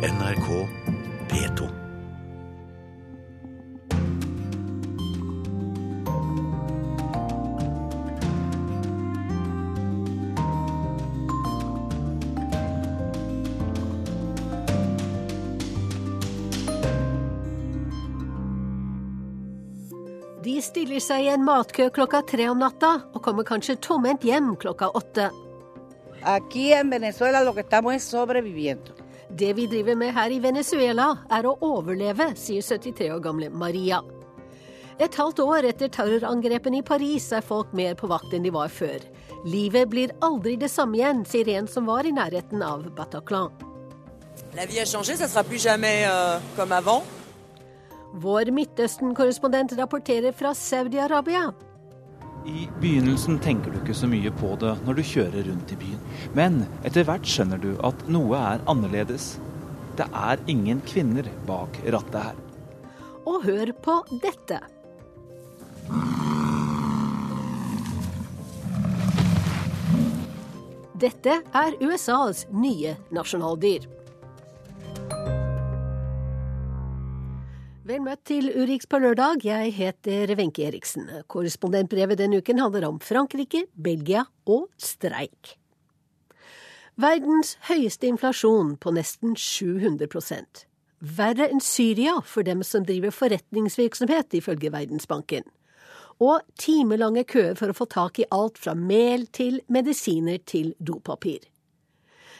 [0.00, 0.68] NRK
[1.28, 1.66] P2.
[20.40, 24.54] De stiller seg i en matkø klokka tre om natta, og kommer kanskje tomhendt hjem
[24.56, 25.28] klokka åtte.
[26.24, 28.99] Aquí en Venezuela lo que estamos es sobreviviendo.
[29.30, 34.00] Det vi driver med her i Venezuela, er å overleve, sier 73 år gamle Maria.
[35.00, 38.68] Et halvt år etter terrorangrepene i Paris er folk mer på vakt enn de var
[38.68, 38.98] før.
[39.48, 43.54] Livet blir aldri det samme igjen, sier en som var i nærheten av Bataclan.
[44.56, 47.02] La vie a changé, ça sera plus jamais euh, comme avant.
[48.12, 51.52] Vår Midtøsten-korrespondent rapporterer fra Saudi-Arabia.
[52.46, 56.00] I begynnelsen tenker du ikke så mye på det når du kjører rundt i byen.
[56.36, 59.34] Men etter hvert skjønner du at noe er annerledes.
[59.98, 62.38] Det er ingen kvinner bak rattet her.
[63.28, 64.62] Og hør på dette.
[71.00, 73.84] Dette er USAs nye nasjonaldyr.
[77.90, 79.40] Vel møtt til Urix på lørdag.
[79.42, 81.08] Jeg heter Wenche Eriksen.
[81.26, 85.56] Korrespondentbrevet denne uken handler om Frankrike, Belgia og streik.
[86.94, 90.06] Verdens høyeste inflasjon på nesten 700
[91.18, 95.50] Verre enn Syria for dem som driver forretningsvirksomhet, ifølge Verdensbanken.
[96.22, 101.42] Og timelange køer for å få tak i alt fra mel til medisiner til dopapir.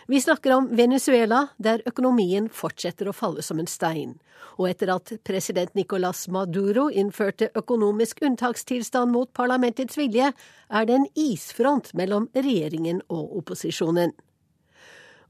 [0.06, 4.16] Vi snakker om Venezuela, der økonomien fortsetter å falle som en stein.
[4.58, 10.32] Og etter at president Nicolas Maduro innførte økonomisk unntakstilstand mot parlamentets vilje,
[10.70, 14.12] er det en isfront mellom regjeringen og opposisjonen.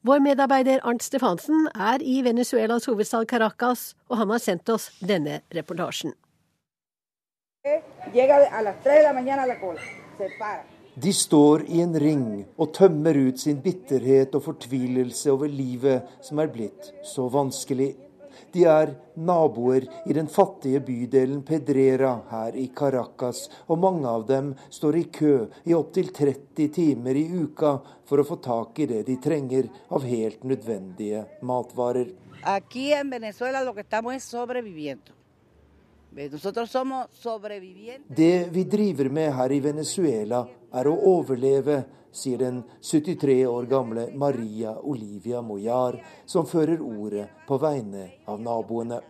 [0.07, 5.43] Vår medarbeider Arnt Stefansen er i Venezuelas hovedstad Caracas, og han har sendt oss denne
[5.53, 6.15] reportasjen.
[7.61, 8.25] De
[11.13, 16.51] står i en ring og tømmer ut sin bitterhet og fortvilelse over livet som er
[16.53, 17.95] blitt så vanskelig.
[18.53, 24.53] De er naboer i den fattige bydelen Pedrera her i Caracas, og mange av dem
[24.71, 25.35] står i kø
[25.65, 27.77] i opptil 30 timer i uka
[28.11, 32.11] for å få tak i det de trenger av helt nødvendige matvarer.
[38.09, 41.83] Det vi driver med her i Venezuela, er å overleve,
[42.13, 49.01] sier den 73 år gamle Maria Olivia Moyar, som fører ordet på vegne av naboene.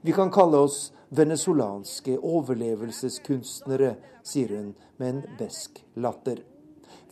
[0.00, 6.42] Vi kan kalle oss venezolanske overlevelseskunstnere, sier hun med en besk latter.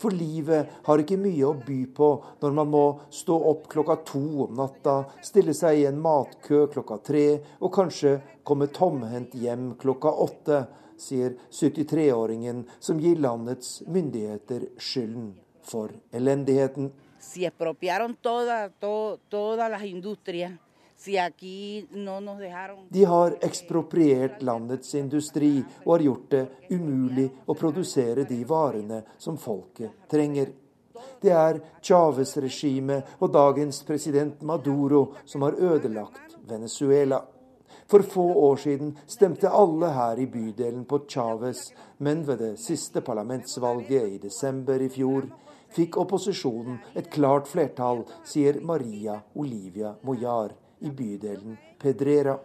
[0.01, 2.07] For livet har ikke mye å by på
[2.41, 6.97] når man må stå opp klokka to om natta, stille seg i en matkø klokka
[7.05, 7.25] tre
[7.59, 8.15] og kanskje
[8.47, 10.63] komme tomhendt hjem klokka åtte,
[11.01, 15.33] sier 73-åringen som gir landets myndigheter skylden
[15.65, 16.91] for elendigheten.
[17.21, 17.49] Si
[18.21, 19.17] toda, to,
[22.89, 29.37] De har ekspropriert landets industri og har gjort det umulig å produsere de varene som
[29.37, 30.51] folket trenger.
[31.21, 37.23] Det er Chávez-regimet og dagens president Maduro som har ødelagt Venezuela.
[37.91, 43.01] For få år siden stemte alle her i bydelen på Chávez, men ved det siste
[43.03, 45.27] parlamentsvalget i desember i fjor
[45.75, 52.37] fikk opposisjonen et klart flertall, sier Maria Olivia Moyar i bydelen Pedrera.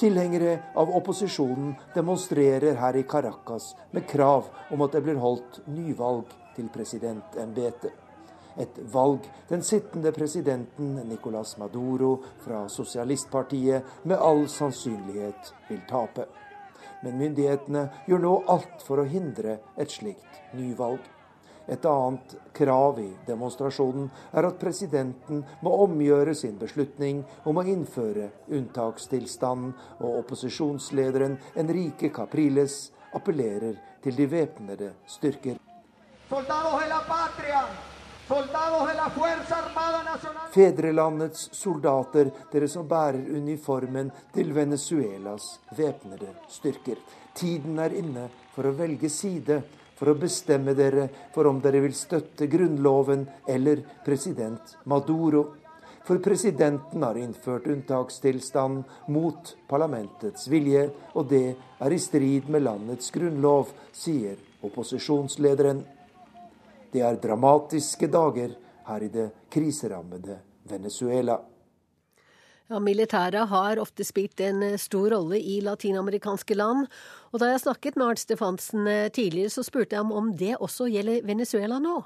[0.00, 6.32] Tilhengere av opposisjonen demonstrerer her i Caracas med krav om at det blir holdt nyvalg
[6.56, 7.92] til presidentembetet.
[8.58, 16.26] Et valg den sittende presidenten Nicolas Maduro fra sosialistpartiet med all sannsynlighet vil tape.
[17.02, 21.00] Men myndighetene gjør nå alt for å hindre et slikt nyvalg.
[21.70, 28.30] Et annet krav i demonstrasjonen er at presidenten må omgjøre sin beslutning om å innføre
[28.50, 35.62] unntakstilstanden, og opposisjonslederen Enrique Capriles appellerer til de væpnede styrker.
[40.54, 47.00] Fedrelandets soldater, dere som bærer uniformen til Venezuelas væpnede styrker.
[47.34, 49.58] Tiden er inne for å velge side
[49.98, 55.44] for å bestemme dere for om dere vil støtte Grunnloven eller president Maduro.
[56.06, 60.86] For presidenten har innført unntakstilstand mot parlamentets vilje,
[61.18, 61.46] og det
[61.82, 65.84] er i strid med landets grunnlov, sier opposisjonslederen.
[66.90, 68.56] Det er dramatiske dager
[68.88, 70.40] her i det kriserammede
[70.70, 71.38] Venezuela.
[72.70, 76.86] Ja, Militæret har ofte spilt en stor rolle i latinamerikanske land.
[77.34, 80.86] Og da jeg snakket med Arnt Stefansen tidligere, så spurte jeg om om det også
[80.90, 81.98] gjelder Venezuela nå?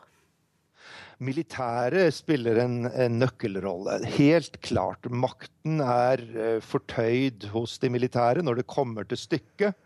[1.22, 4.00] Militæret spiller en, en, nøkkelrolle.
[4.16, 5.06] Helt klart.
[5.10, 9.78] Makten er uh, fortøyd hos de militære når det kommer til stykket.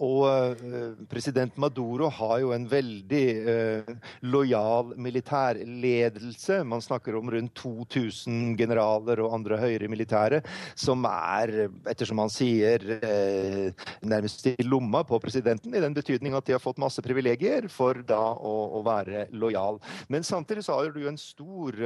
[0.00, 3.90] Og uh, president Maduro har jo en veldig uh,
[4.24, 6.62] lojal militærledelse.
[6.64, 10.40] Man snakker om rundt 2000 generaler og andre høyere militære
[10.78, 16.48] som er, ettersom han sier, uh, nærmest i lomma på presidenten, i den betydning at
[16.48, 19.80] de har fått masse privilegier for da å, å være lojal.
[20.08, 21.76] Men samtidig så har du en stor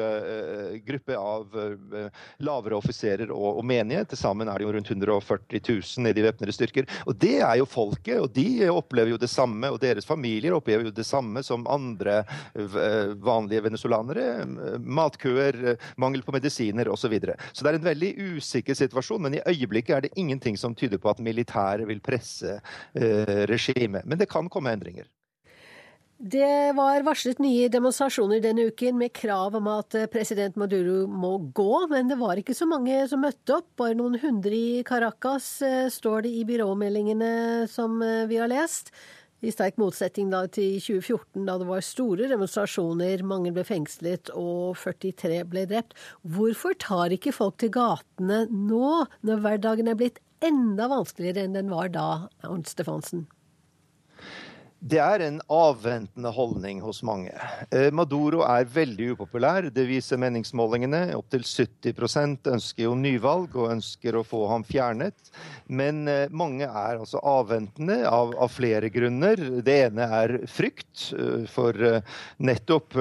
[0.86, 1.52] gruppe av
[2.44, 4.04] lavere offiserer og, og menige.
[4.10, 6.88] Til sammen er det jo rundt 140 000 i de væpnede styrker.
[7.06, 10.54] Og det er jo folk folket, og de opplever jo det samme, og deres familier
[10.54, 14.46] opplever jo det samme som andre eh, vanlige venezuelanere.
[14.78, 17.06] Matkøer, mangel på medisiner osv.
[17.06, 17.36] Så, videre.
[17.52, 20.98] så det er en veldig usikker situasjon, men i øyeblikket er det ingenting som tyder
[20.98, 22.58] på at militæret vil presse
[22.98, 24.02] eh, regimet.
[24.04, 25.06] Men det kan komme endringer.
[26.16, 31.82] Det var varslet nye demonstrasjoner denne uken med krav om at president Maduro må gå,
[31.90, 33.68] men det var ikke så mange som møtte opp.
[33.76, 38.88] Bare noen hundre i Caracas, eh, står det i byråmeldingene som eh, vi har lest.
[39.44, 45.44] I sterk motsetning til 2014, da det var store demonstrasjoner, mange ble fengslet og 43
[45.52, 45.92] ble drept.
[46.24, 51.68] Hvorfor tar ikke folk til gatene nå, når hverdagen er blitt enda vanskeligere enn den
[51.68, 52.08] var da,
[52.48, 53.28] Arnt Stefansen?
[54.76, 57.32] Det er en avventende holdning hos mange.
[57.72, 59.70] Eh, Maduro er veldig upopulær.
[59.72, 61.14] Det viser meningsmålingene.
[61.16, 65.30] Opptil 70% ønsker jo nyvalg og ønsker å få ham fjernet.
[65.72, 69.40] Men eh, mange er altså avventende av, av flere grunner.
[69.64, 71.08] Det ene er frykt.
[71.16, 71.72] Eh, for
[72.42, 72.94] nettopp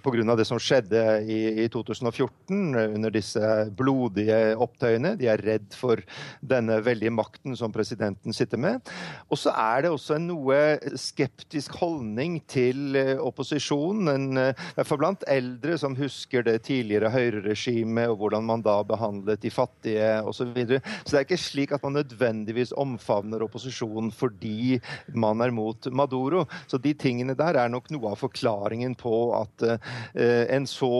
[0.00, 0.36] pga.
[0.38, 5.14] det som skjedde i, i 2014 under disse blodige opptøyene.
[5.20, 6.00] De er redd for
[6.40, 8.80] denne veldige makten som presidenten sitter med.
[9.28, 10.60] Og så er det også en noe
[11.10, 14.38] skeptisk holdning til eh, opposisjonen.
[14.40, 19.42] Eh, I hvert blant eldre som husker det tidligere høyreregimet og hvordan man da behandlet
[19.42, 20.38] de fattige osv.
[20.40, 20.80] Så, videre.
[21.04, 24.78] så det er ikke slik at man nødvendigvis omfavner opposisjonen fordi
[25.12, 26.46] man er mot Maduro.
[26.66, 29.92] Så de tingene der er nok noe av forklaringen på at uh,
[30.56, 30.90] en så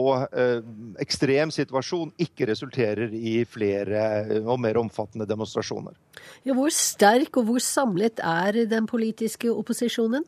[1.01, 4.05] ekstrem situasjon ikke resulterer i flere
[4.45, 5.97] og mer omfattende demonstrasjoner.
[6.47, 10.25] Ja, hvor sterk og hvor samlet er den politiske opposisjonen?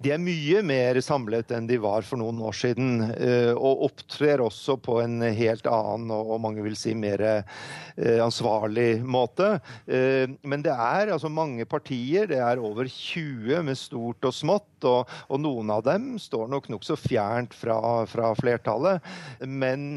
[0.00, 4.40] De er mye mer samlet enn de var for noen år siden, eh, og opptrer
[4.40, 9.58] også på en helt annen og mange vil si mer eh, ansvarlig måte.
[9.84, 14.69] Eh, men det er altså mange partier, det er over 20 med stort og smått,
[14.88, 17.78] og, og noen av dem står nok nokså fjernt fra,
[18.10, 19.04] fra, flertallet.
[19.46, 19.94] Men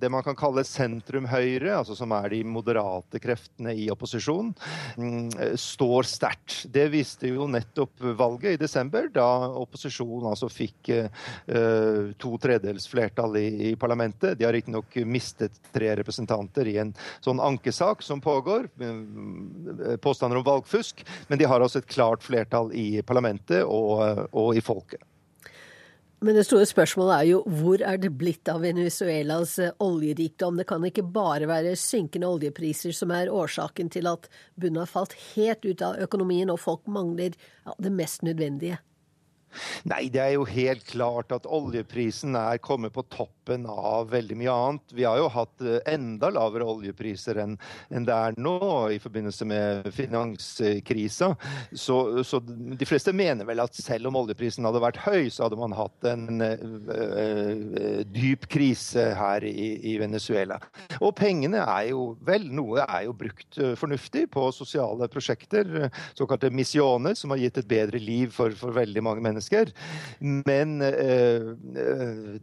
[0.00, 4.52] det man kan kalle sentrum-høyre, altså som er de moderate kreftene i opposisjon,
[4.98, 6.64] mm, står sterkt.
[6.72, 9.26] Det viste jo nettopp valget i desember da
[9.60, 14.38] opposisjonen altså fikk uh, to tredels flertall i, i, parlamentet.
[14.38, 16.94] De har riktignok mistet tre representanter i en
[17.24, 22.72] sånn ankesak som pågår, uh, påstander om valgfusk, men de har altså et klart flertall
[22.76, 25.02] i parlamentet og, og i folket.
[26.24, 30.56] Men det store spørsmålet er jo hvor er det blitt av Venezuelas oljerikdom?
[30.56, 35.12] Det kan ikke bare være synkende oljepriser som er årsaken til at bunnen har falt
[35.34, 38.80] helt ut av økonomien og folk mangler ja, det mest nødvendige.
[39.86, 43.04] Nei, det er jo helt klart at oljeprisen er kommet på
[43.44, 44.92] toppen av veldig mye annet.
[44.92, 47.58] Vi har jo hatt eh, enda lavere oljepriser enn
[47.90, 51.34] det er nå i forbindelse med finanskrisa.
[51.72, 55.58] Så, så, de fleste mener vel at selv om oljeprisen hadde vært høy, så hadde
[55.58, 60.58] man hatt en uh, dyp krise her i, i, Venezuela.
[61.00, 67.16] Og pengene er jo vel, noe er jo brukt fornuftig på sosiale prosjekter, såkalte missioner,
[67.18, 69.72] som har gitt et bedre liv for, for veldig mange mennesker.
[70.20, 71.54] Men uh,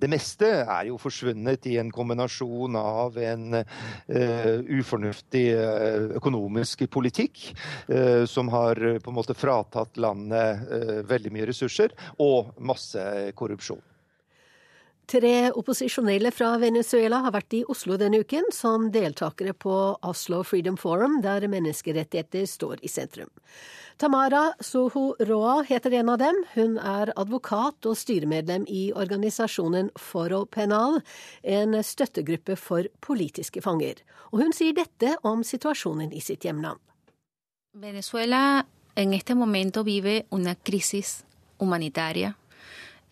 [0.01, 5.45] det meste er jo forsvunnet i en kombinasjon av en uh, ufornuftig
[6.17, 7.43] økonomisk politikk
[8.27, 11.93] som har på en måte fratatt landet veldig mye ressurser,
[12.23, 13.01] og masse
[13.37, 13.81] korrupsjon.
[15.11, 19.73] Tre opposisjonelle fra Venezuela har vært i Oslo denne uken som deltakere på
[20.07, 23.27] Oslo Freedom Forum, der menneskerettigheter står i sentrum.
[23.99, 26.39] Tamara Soho Roa heter en av dem.
[26.53, 31.01] Hun er advokat og styremedlem i organisasjonen Foro Penal,
[31.43, 33.99] en støttegruppe for politiske fanger.
[34.31, 36.79] Og hun sier dette om situasjonen i sitt hjemland.
[37.75, 38.63] Venezuela
[38.95, 41.25] en este momento vive una crisis
[41.59, 42.37] humanitaria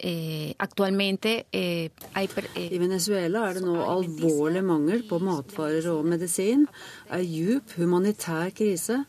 [0.01, 6.63] Eh, actualmente eh, hay, I Venezuela er det nå alvorlig mangel på matvarer og medisin,
[7.12, 9.01] ei djup humanitær krise,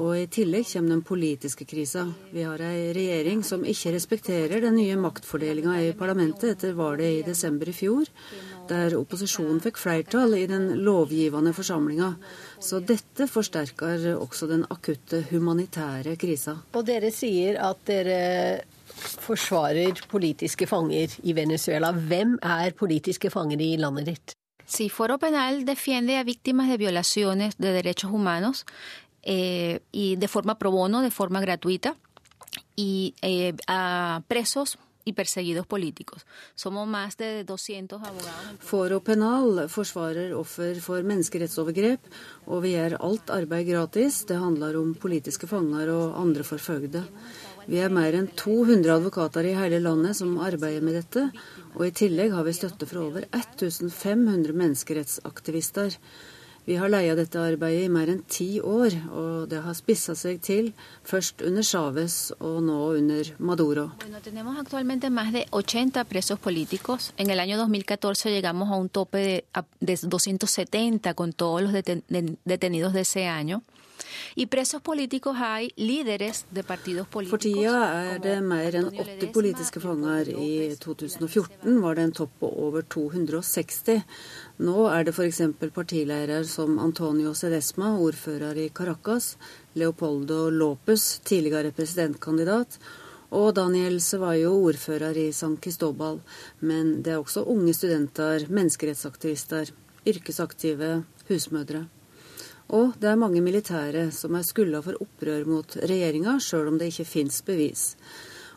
[0.00, 2.06] og i tillegg kommer den politiske krisa.
[2.32, 7.22] Vi har ei regjering som ikke respekterer den nye maktfordelinga i parlamentet etter valget i
[7.26, 8.08] desember i fjor,
[8.70, 12.14] der opposisjonen fikk flertall i den lovgivende forsamlinga.
[12.64, 16.62] Så dette forsterker også den akutte humanitære krisa.
[16.72, 18.20] Og dere sier at dere
[19.00, 21.92] forsvarer politiske fanger i Venezuela.
[21.92, 24.36] Hvem er politiske fanger i landet ditt?
[24.70, 28.64] Si Foro Penal defiende a víctimas de violaciones de derechos humanos
[29.22, 31.96] eh, y de forma pro bono, de forma gratuita,
[32.76, 36.26] y eh, a presos y perseguidos políticos.
[36.54, 38.58] Somos más de 200 abogados.
[38.60, 42.00] Foro Penal forsvarer offer for menneskerettsovergrep,
[42.46, 44.24] og vi gjør alt arbeid gratis.
[44.28, 47.04] Det handler om politiske fanger og andre forfølgede.
[47.70, 51.28] Vi er mer enn 200 advokater i hele landet som arbeider med dette,
[51.76, 55.94] og i tillegg har vi støtte fra over 1500 menneskerettsaktivister.
[56.66, 60.42] Vi har leia dette arbeidet i mer enn ti år, og det har spissa seg
[60.42, 60.72] til
[61.06, 63.86] først under Chávez og nå under Maduro.
[64.02, 67.12] Bueno, tenemos actualmente más de 80 presos políticos.
[67.18, 69.44] En el año 2014 llegamos a un tope de,
[69.78, 72.02] de 270 con todos los deten
[72.44, 73.62] detenidos de año.
[74.36, 77.80] I presos politikere hay líderes de partidos For tida
[78.14, 80.30] er det mer enn 80 politiske fanger.
[80.30, 84.04] I 2014 var det en topp på over 260.
[84.62, 85.42] Nå er det f.eks.
[85.74, 89.36] partileirer som Antonio Cedesma, ordfører i Caracas,
[89.74, 92.78] Leopoldo Lopez, tidligere presidentkandidat,
[93.30, 96.20] og Daniel Cevallo, ordfører i San Cristobal.
[96.60, 99.74] Men det er også unge studenter, menneskerettsaktivister,
[100.06, 101.88] yrkesaktive, husmødre.
[102.70, 106.92] Og det er mange militære som er skylda for opprør mot regjeringa, sjøl om det
[106.92, 107.94] ikke fins bevis.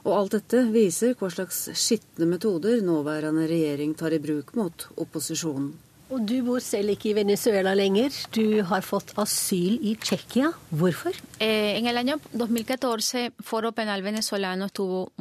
[0.04, 5.72] Og alt dette viser hva slags skitne metoder nåværende regjering tar i bruk mot opposisjonen.
[6.14, 8.14] Og du bor selv ikke i Venezuela lenger.
[8.36, 10.52] Du har fått asyl i Tsjekkia.
[10.70, 11.16] Hvorfor?
[11.40, 15.12] Eh, en el año 2014 Foro Penal Venezolano estuvo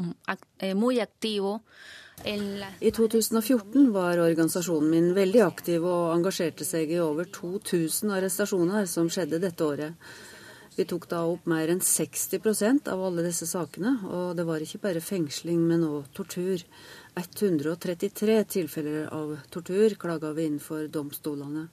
[0.59, 1.63] eh, muy activo
[2.25, 9.11] i 2014 var organisasjonen min veldig aktiv og engasjerte seg i over 2000 arrestasjoner som
[9.11, 10.13] skjedde dette året.
[10.77, 14.81] Vi tok da opp mer enn 60% av alle disse sakene, og det var ikke
[14.87, 16.63] bare fengsling, men òg tortur.
[17.19, 21.67] 133 tilfeller av tortur klaga vi inn for domstolene.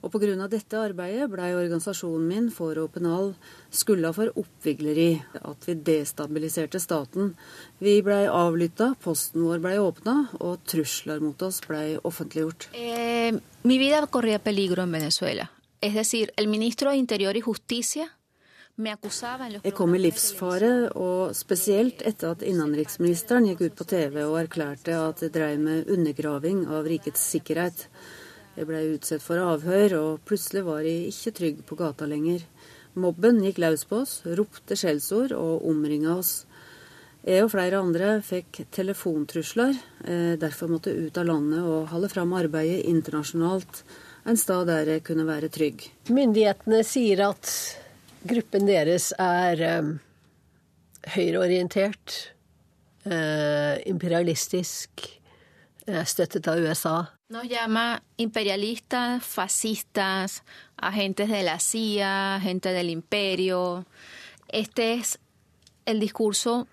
[0.00, 0.48] Og pga.
[0.48, 3.34] dette arbeidet blei organisasjonen min for Openal
[3.70, 7.34] skylda for oppvigleri, at vi destabiliserte staten.
[7.78, 12.70] Vi blei avlytta, posten vår blei åpna, og trusler mot oss blei offentliggjort.
[12.72, 15.50] Eh, mi vida corría peligro en Venezuela.
[15.82, 18.10] Es decir, el ministro de Interior y Justicia
[18.80, 24.94] jeg kom i livsfare, og spesielt etter at innenriksministeren gikk ut på TV og erklærte
[24.96, 27.88] at det dreiv med undergraving av rikets sikkerhet.
[28.60, 32.42] Jeg ble utsatt for avhør, og plutselig var jeg ikke trygg på gata lenger.
[33.00, 36.42] Mobben gikk løs på oss, ropte skjellsord og omringa oss.
[37.24, 42.34] Jeg og flere andre fikk telefontrusler, eh, derfor måtte ut av landet og holde fram
[42.36, 43.80] arbeidet internasjonalt,
[44.28, 45.86] en stad der jeg kunne være trygg.
[46.12, 47.52] Myndighetene sier at
[48.28, 49.94] gruppen deres er um,
[51.14, 52.18] høyreorientert,
[53.08, 55.08] uh, imperialistisk,
[56.04, 56.98] støttet av USA.
[57.30, 60.42] Nos llama imperialistas, fascistas,
[60.76, 63.86] agentes de la CIA, agentes del imperio.
[64.48, 65.20] Este es
[65.86, 66.66] el discurso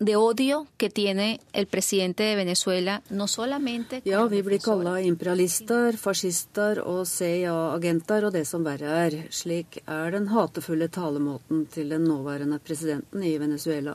[0.00, 5.96] de odio que tiene el presidente de Venezuela, no solamente Ja, vi blir kalla imperialister,
[5.96, 9.18] fascister og CIA-agenter og det som verre er.
[9.30, 13.94] Slik er den hatefulle talemåten til den nåværende presidenten i Venezuela.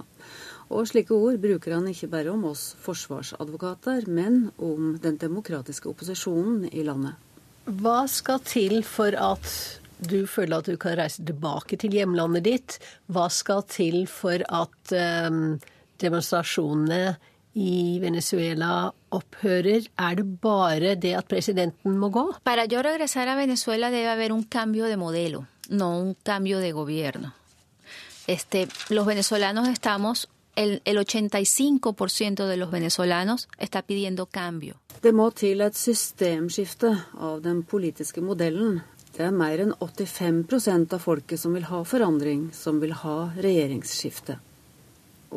[0.68, 6.68] Og slike ord bruker han ikke bare om oss forsvarsadvokater, men om den demokratiske opposisjonen
[6.74, 7.16] i landet.
[7.68, 9.48] Hva skal til for at
[9.98, 12.78] du føler at du kan reise tilbake til hjemlandet ditt?
[13.12, 14.94] Hva skal til for at
[15.28, 15.58] um,
[16.04, 17.18] demonstrasjonene
[17.58, 19.90] i Venezuela opphører?
[19.98, 22.28] Er det bare det at presidenten må gå?
[22.44, 26.72] Para yo regresar a Venezuela debe haber un cambio de modelo, no un cambio de
[26.72, 27.34] gobierno.
[28.28, 34.76] Este, los venezolanos estamos el, el 85% de los venezolanos está pidiendo cambio.
[35.02, 36.90] Det må til et systemskifte
[37.22, 38.82] av den politiske modellen.
[39.14, 44.40] Det er mer enn 85 av folket som vil ha forandring, som vil ha regjeringsskifte.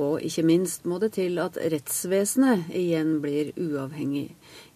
[0.01, 4.31] Og ikke minst må det til at rettsvesenet igjen blir uavhengig.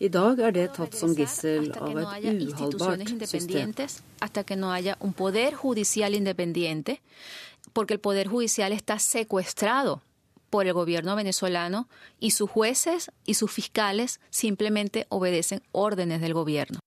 [0.04, 3.72] I dag er det tatt som gissel av et uholdbart system.
[4.20, 7.00] Hasta que no haya un poder judicial independiente,
[7.72, 10.02] porque el poder judicial está secuestrado
[10.54, 11.88] por el gobierno venezolano
[12.20, 16.78] y sus jueces y sus fiscales simplemente obedecen órdenes del gobierno.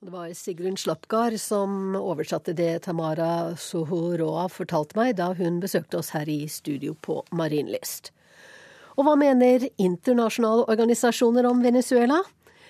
[0.00, 6.14] Det var Sigrun Slapgard som oversatte det Tamara Sohoroa fortalte meg da hun besøkte oss
[6.16, 8.08] her i studio på Marienlyst.
[8.96, 12.22] Og hva mener internasjonale organisasjoner om Venezuela?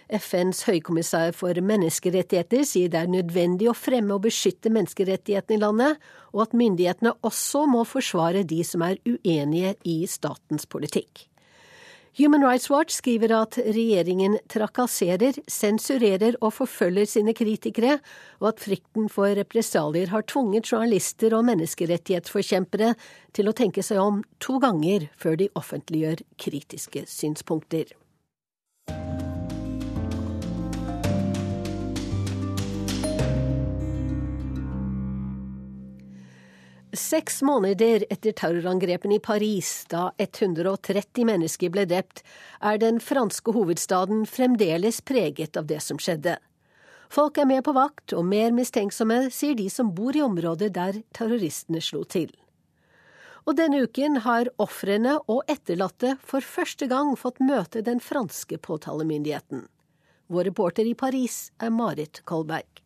[0.06, 6.02] FNs høykommissær for menneskerettigheter sier det er nødvendig å fremme og beskytte menneskerettighetene i landet,
[6.34, 11.26] og at myndighetene også må forsvare de som er uenige i statens politikk.
[12.16, 17.98] Human Rights Watch skriver at regjeringen trakasserer, sensurerer og forfølger sine kritikere,
[18.40, 22.94] og at frykten for represalier har tvunget journalister og menneskerettighetsforkjempere
[23.36, 27.92] til å tenke seg om to ganger før de offentliggjør kritiske synspunkter.
[37.06, 42.24] Seks måneder etter terrorangrepene i Paris, da 130 mennesker ble drept,
[42.58, 46.34] er den franske hovedstaden fremdeles preget av det som skjedde.
[47.12, 50.98] Folk er mer på vakt og mer mistenksomme, sier de som bor i området der
[51.14, 52.32] terroristene slo til.
[53.46, 59.68] Og denne uken har ofrene og etterlatte for første gang fått møte den franske påtalemyndigheten.
[60.26, 62.82] Vår reporter i Paris er Marit Kolberg.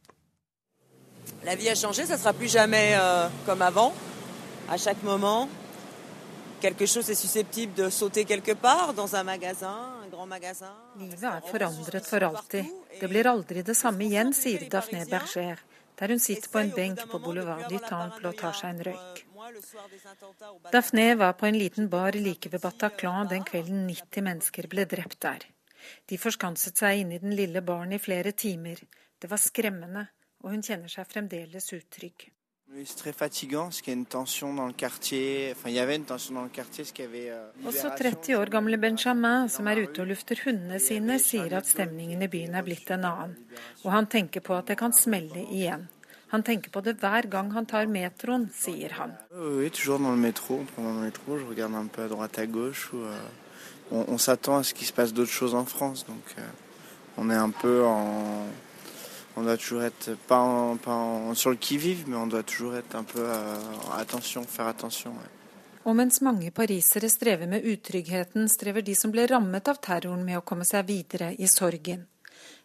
[1.45, 3.93] La vie a changé, ça sera plus jamais euh, comme avant.
[4.69, 5.49] À chaque moment,
[6.61, 10.75] quelque chose est susceptible de sauter quelque part, dans un magasin, un grand magasin.
[10.99, 12.67] Livet er forandret for alltid.
[13.01, 15.59] Det blir aldri det samme igjen, sier Daphne Berger,
[15.99, 19.25] der hun sitter på en benk på Boulevard du Temple og tar seg en røyk.
[20.73, 25.23] Daphne var på en liten bar like ved Bataclan den kvelden 90 mennesker ble drept
[25.25, 25.49] der.
[26.07, 28.77] De forskanset seg inne i den lille baren i flere timer.
[29.19, 30.07] Det var skremmende
[30.41, 32.31] og hun kjenner seg fremdeles utrygg.
[37.67, 42.23] Også 30 år gamle Benjamin, som er ute og lufter hundene sine, sier at stemningen
[42.23, 43.35] i byen er blitt en annen.
[43.83, 45.89] Og han tenker på at det kan smelle igjen.
[46.31, 49.19] Han tenker på det hver gang han tar metroen, sier han.
[53.93, 56.43] On, on s'attend à ce qu'il se passe d'autres choses en France, donc euh,
[57.17, 58.47] on est un peu en,
[59.41, 62.77] on doit toujours être pas, en, pas en, sur le qui-vive, mais on doit toujours
[62.77, 63.57] être un peu euh,
[63.97, 65.11] attention, faire attention.
[65.11, 65.31] Ouais.
[65.85, 70.37] Og mens mange parisere strever med utryggheten, strever de som ble rammet av terroren med
[70.37, 72.05] å komme seg videre i sorgen.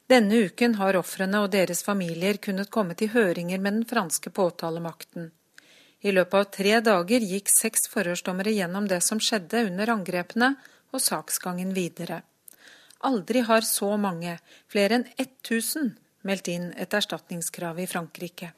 [0.05, 5.31] Denne uken har ofrene og deres familier kunnet komme til høringer med den franske påtalemakten.
[6.03, 10.55] I løpet av tre dager gikk seks forhørsdommere gjennom det som skjedde under angrepene,
[10.93, 12.21] og saksgangen videre.
[13.07, 14.37] Aldri har så mange,
[14.71, 18.51] flere enn 1000, meldt inn et erstatningskrav i Frankrike.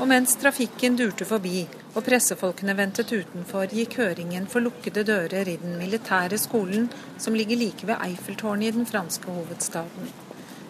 [0.00, 5.58] Og mens trafikken durte forbi og pressefolkene ventet utenfor, gikk høringen for lukkede dører i
[5.60, 6.88] den militære skolen
[7.20, 10.12] som ligger like ved Eiffeltårnet i den franske hovedstaden.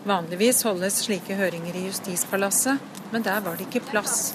[0.08, 2.80] Vanligvis holdes slike høringer i Justispalasset,
[3.12, 4.32] men der var det ikke plass.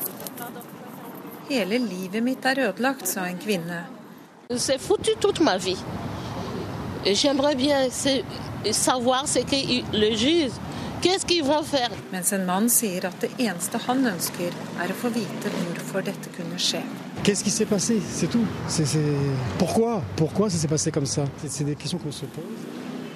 [1.50, 3.84] Hele livet mitt er ødelagt, sa en kvinne.
[4.50, 5.78] C'est foutu toute ma vie.
[7.04, 7.90] J'aimerais bien
[8.72, 10.54] savoir ce que le juge
[12.12, 16.32] mens en mann sier at det eneste han ønsker, er å få vite hvorfor dette
[16.34, 16.80] kunne skje.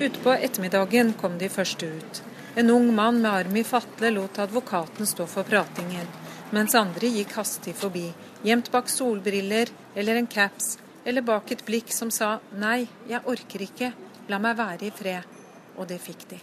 [0.05, 2.21] Utpå ettermiddagen kom de første ut.
[2.61, 6.05] En ung mann med arm i fatle lot advokaten stå for pratingen,
[6.53, 8.05] mens andre gikk hastig forbi,
[8.45, 10.75] gjemt bak solbriller eller en caps,
[11.09, 13.91] eller bak et blikk som sa nei, jeg orker ikke,
[14.29, 15.37] la meg være i fred.
[15.79, 16.41] Og det fikk de.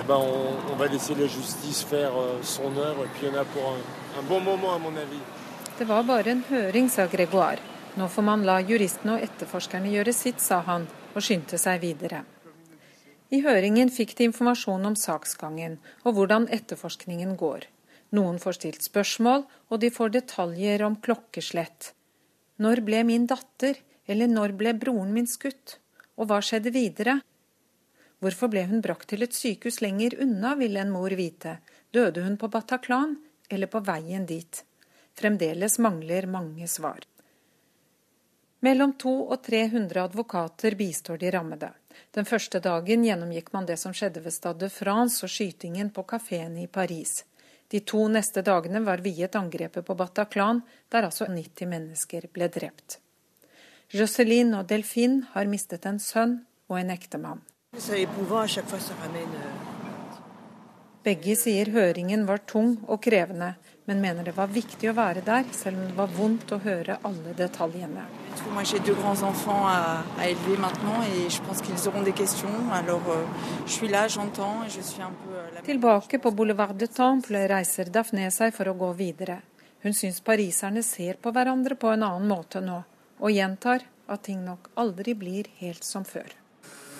[0.00, 3.36] Eh ben, on, on, va laisser la justice faire euh, son œuvre, et puis il
[3.36, 5.22] a pour un, un bon moment, à mon avis.
[5.78, 7.60] Det var bare en høring, sa Gregoire.
[7.96, 12.22] Nå får man la juristene og etterforskerne gjøre sitt, sa han, og skyndte seg videre.
[13.30, 17.66] I høringen fikk de informasjon om saksgangen og hvordan etterforskningen går.
[18.16, 21.92] Noen får stilt spørsmål, og de får detaljer om klokkeslett.
[22.58, 23.78] Når ble min datter,
[24.10, 25.78] eller når ble broren min skutt?
[26.18, 27.20] Og hva skjedde videre?
[28.20, 31.58] Hvorfor ble hun brakt til et sykehus lenger unna, ville en mor vite.
[31.90, 33.16] Døde hun på Bataclan,
[33.48, 34.64] eller på veien dit?
[35.16, 37.00] Fremdeles mangler mange svar.
[38.60, 41.70] Mellom 200 og 300 advokater bistår de rammede.
[42.12, 46.58] Den første dagen gjennomgikk man det som skjedde ved Stade France og skytingen på kafeen
[46.60, 47.24] i Paris.
[47.72, 50.60] De to neste dagene var viet angrepet på Bataclan,
[50.92, 52.98] der altså 90 mennesker ble drept.
[53.90, 57.40] Jocelyn og Delphine har mistet en sønn og en ektemann.
[57.78, 59.28] C'est épouvant, à chaque fois ça ramène.
[61.04, 63.54] Begge sier høringen var tung og krevende,
[63.88, 66.98] men mener det var viktig å være der, selv om det var vondt å høre
[67.08, 68.02] alle detaljene.
[68.36, 69.06] Jeg euh,
[75.30, 79.40] euh, Tilbake på Boulevard de Temple reiser Daphné seg for å gå videre.
[79.86, 82.82] Hun syns pariserne ser på hverandre på en annen måte nå,
[83.22, 86.39] og gjentar at ting nok aldri blir helt som før.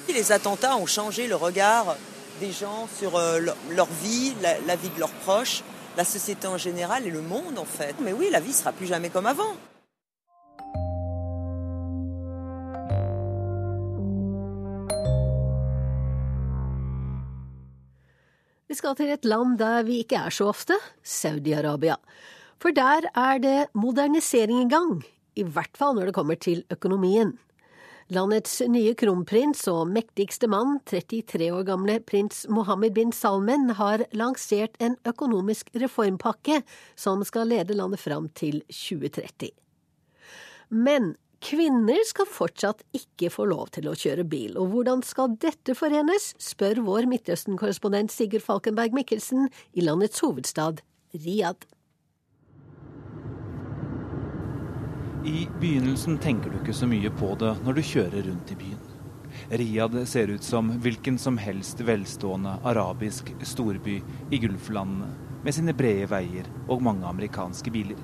[0.08, 1.96] Les attentats ont changé le regard
[2.40, 3.38] des gens sur euh,
[3.70, 5.62] leur vie, la, vie de leurs proches,
[5.96, 7.94] la société en général et le monde en fait.
[8.00, 9.54] Mais oui, la vie sera plus jamais comme avant.
[18.68, 21.96] Vi skal til et land der vi ikke er så ofte, Saudi-Arabia.
[22.60, 25.04] For der er det modernisering i gang,
[25.36, 27.38] i hvert fall når det kommer til økonomien.
[28.10, 34.74] Landets nye kronprins og mektigste mann, 33 år gamle prins Mohammed bin Salmen, har lansert
[34.82, 36.56] en økonomisk reformpakke
[36.98, 39.52] som skal lede landet fram til 2030.
[40.74, 45.78] Men kvinner skal fortsatt ikke få lov til å kjøre bil, og hvordan skal dette
[45.78, 50.82] forenes, spør vår Midtøsten-korrespondent Sigurd Falkenberg Mikkelsen i landets hovedstad
[51.14, 51.62] Riyadh.
[55.24, 58.86] I begynnelsen tenker du ikke så mye på det når du kjører rundt i byen.
[59.52, 63.98] Riyadh ser ut som hvilken som helst velstående arabisk storby
[64.32, 65.10] i Gulflandene,
[65.44, 68.00] med sine brede veier og mange amerikanske biler.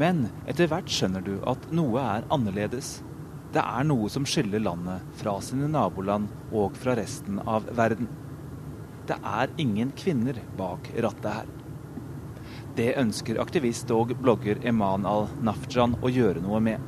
[0.00, 2.98] Men etter hvert skjønner du at noe er annerledes.
[3.54, 8.12] Det er noe som skiller landet fra sine naboland og fra resten av verden.
[9.08, 11.48] Det er ingen kvinner bak rattet her.
[12.76, 16.78] Det ønsker aktivist og blogger Eman al-Nafjan å gjøre noe med.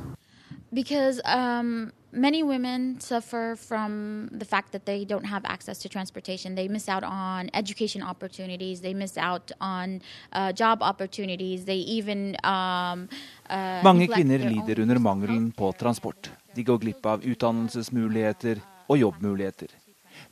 [0.73, 6.55] Because um, many women suffer from the fact that they don't have access to transportation.
[6.55, 8.81] They miss out on education opportunities.
[8.81, 11.65] They miss out on uh, job opportunities.
[11.65, 13.09] They even um,
[13.49, 16.31] uh, Mange kvinner lider under mangelen på transport.
[16.55, 19.82] De går glipp av utdannelsesmuligheter og jobbmuligheter.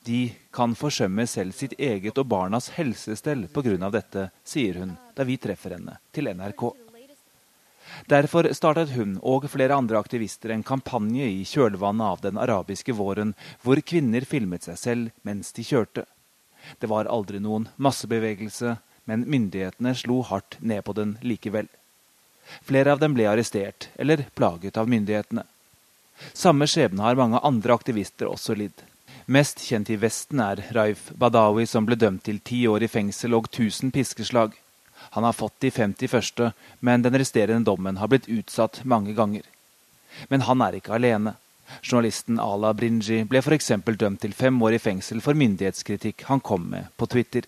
[0.05, 3.89] De kan forsømme selv sitt eget og barnas helsestell pga.
[3.89, 6.71] dette, sier hun da vi treffer henne til NRK.
[8.09, 13.35] Derfor startet hun og flere andre aktivister en kampanje i kjølvannet av den arabiske våren,
[13.61, 16.05] hvor kvinner filmet seg selv mens de kjørte.
[16.79, 21.67] Det var aldri noen massebevegelse, men myndighetene slo hardt ned på den likevel.
[22.65, 25.45] Flere av dem ble arrestert eller plaget av myndighetene.
[26.33, 28.81] Samme skjebne har mange andre aktivister også lidd.
[29.31, 33.37] Mest kjent i Vesten er Raif Badawi, som ble dømt til ti år i fengsel
[33.37, 34.57] og 1000 piskeslag.
[35.15, 36.49] Han har fått de 50 første,
[36.83, 39.45] men den resterende dommen har blitt utsatt mange ganger.
[40.27, 41.37] Men han er ikke alene.
[41.79, 43.71] Journalisten Ala Brinji ble f.eks.
[44.03, 47.47] dømt til fem år i fengsel for myndighetskritikk han kom med på Twitter.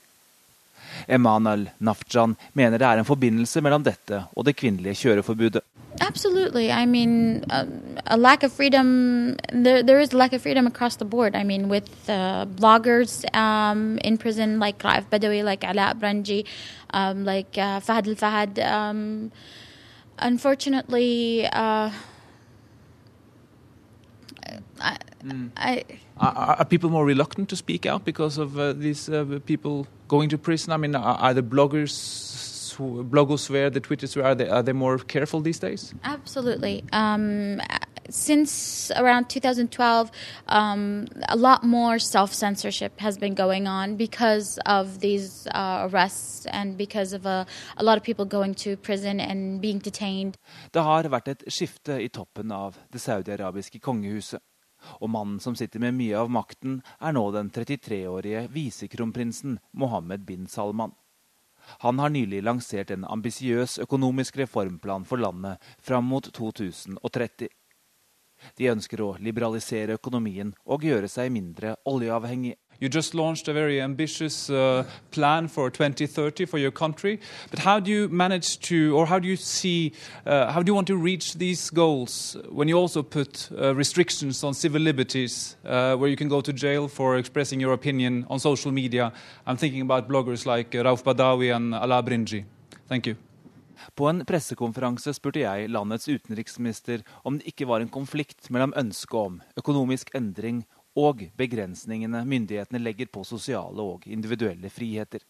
[1.08, 5.66] Emanuel Nafjan mener det er en forbindelse mellom dette og det kvinnelige kjøreforbudet.
[6.04, 6.72] Absolutely.
[6.72, 7.66] I mean, uh,
[8.08, 9.38] a lack of freedom.
[9.52, 11.36] There, there is a lack of freedom across the board.
[11.36, 16.46] I mean, with uh, bloggers um, in prison like Raif Badawi, like Ala Branji,
[16.92, 18.60] um, like uh, Fahad Al Fahad.
[18.60, 19.32] Um,
[20.20, 21.90] unfortunately, uh,
[24.82, 25.50] I, mm.
[25.56, 25.84] I,
[26.18, 30.28] are, are, people more reluctant to speak out because of uh, these uh, people going
[30.30, 30.74] to prison?
[30.74, 35.42] I mean, are, are the bloggers blogosphere, the Twittersphere, are they, are they more careful
[35.42, 35.94] these days?
[36.04, 36.84] Absolutely.
[36.92, 37.62] Um,
[38.10, 40.12] since around 2012,
[40.48, 46.46] um, a lot more self censorship has been going on because of these uh, arrests
[46.48, 47.46] and because of a,
[47.78, 50.38] a, lot of people going to prison and being detained.
[50.72, 54.42] Det har vært et skifte i toppen av det saudiarabiske kongehuset.
[55.00, 60.48] Og mannen som sitter med mye av makten, er nå den 33-årige visekronprinsen Mohammed bin
[60.48, 60.92] Salman.
[61.84, 67.50] Han har nylig lansert en ambisiøs økonomisk reformplan for landet fram mot 2030.
[68.60, 72.58] De ønsker å liberalisere økonomien og gjøre seg mindre oljeavhengig.
[72.80, 77.20] You just launched a very ambitious uh, plan for 2030 for your country.
[77.50, 79.94] But how do you manage to, or how do you see,
[80.26, 84.44] uh, how do you want to reach these goals when you also put uh, restrictions
[84.44, 88.40] on civil liberties, uh, where you can go to jail for expressing your opinion on
[88.40, 89.14] social media?
[89.48, 92.46] I'm thinking about bloggers like Rauf Badawi and Ala Brinji.
[92.88, 93.16] Thank you.
[93.96, 99.20] På en pressekonferanse spurte jeg landets utenriksminister om det ikke var en konflikt mellom ønsket
[99.20, 100.64] om økonomisk endring
[100.96, 105.24] og begrensningene myndighetene legger på sosiale og individuelle friheter.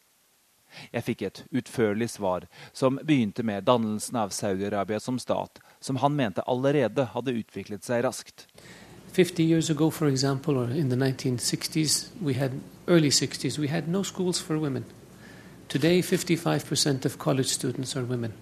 [0.93, 6.15] Jeg fikk et utførlig svar som begynte med dannelsen av Saudi-Arabia som stat, som han
[6.17, 8.47] mente allerede hadde utviklet seg raskt.
[9.13, 13.87] 50 years ago, for example, or in the 1960s, we had early 60s, we had
[13.87, 14.85] no schools for women.
[15.69, 18.33] Today, 55% of college students are women.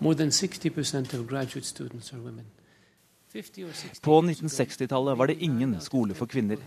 [0.00, 2.46] More than 60% of graduate students are women.
[4.00, 6.60] På 1960-tallet var det ingen skole for kvinner.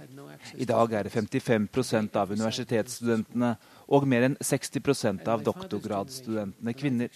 [0.59, 3.51] I dag er det 55% av universitetsstudentene
[3.95, 7.13] og mer enn 60% av doktorgradsstudentene kvinner.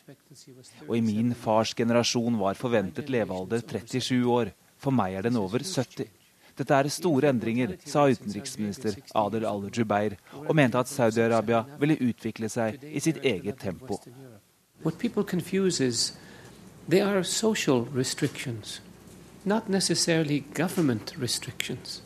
[0.87, 4.53] Og i min fars generasjon var forventet levealder 37 år.
[4.79, 6.07] For meg er den over 70.
[6.61, 12.79] Dette er store endringer, sa utenriksminister Adel al-Jubeir, og mente at Saudi-Arabia ville utvikle seg
[12.87, 13.99] i sitt eget tempo.
[14.83, 16.13] What people confuse is
[16.87, 18.79] they are social restrictions.
[19.45, 22.01] Not necessarily government restrictions.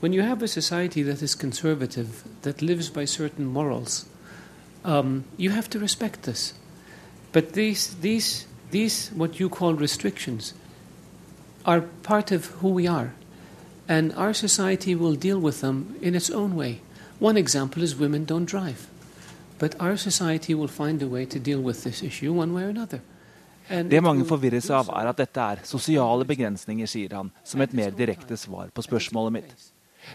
[0.00, 4.06] When you have a society that is conservative, that lives by certain morals,
[4.84, 6.54] um, you have to respect this.
[7.32, 10.54] But these, these, these, what you call restrictions,
[11.66, 13.12] are part of who we are.
[13.86, 16.80] And our society will deal with them in its own way.
[17.18, 18.86] One example is women don't drive.
[19.58, 22.68] But our society will find a way to deal with this issue one way or
[22.68, 23.02] another.
[23.70, 27.94] Det mange forvirres av, er at dette er sosiale begrensninger, sier han, som et mer
[27.94, 29.52] direkte svar på spørsmålet mitt.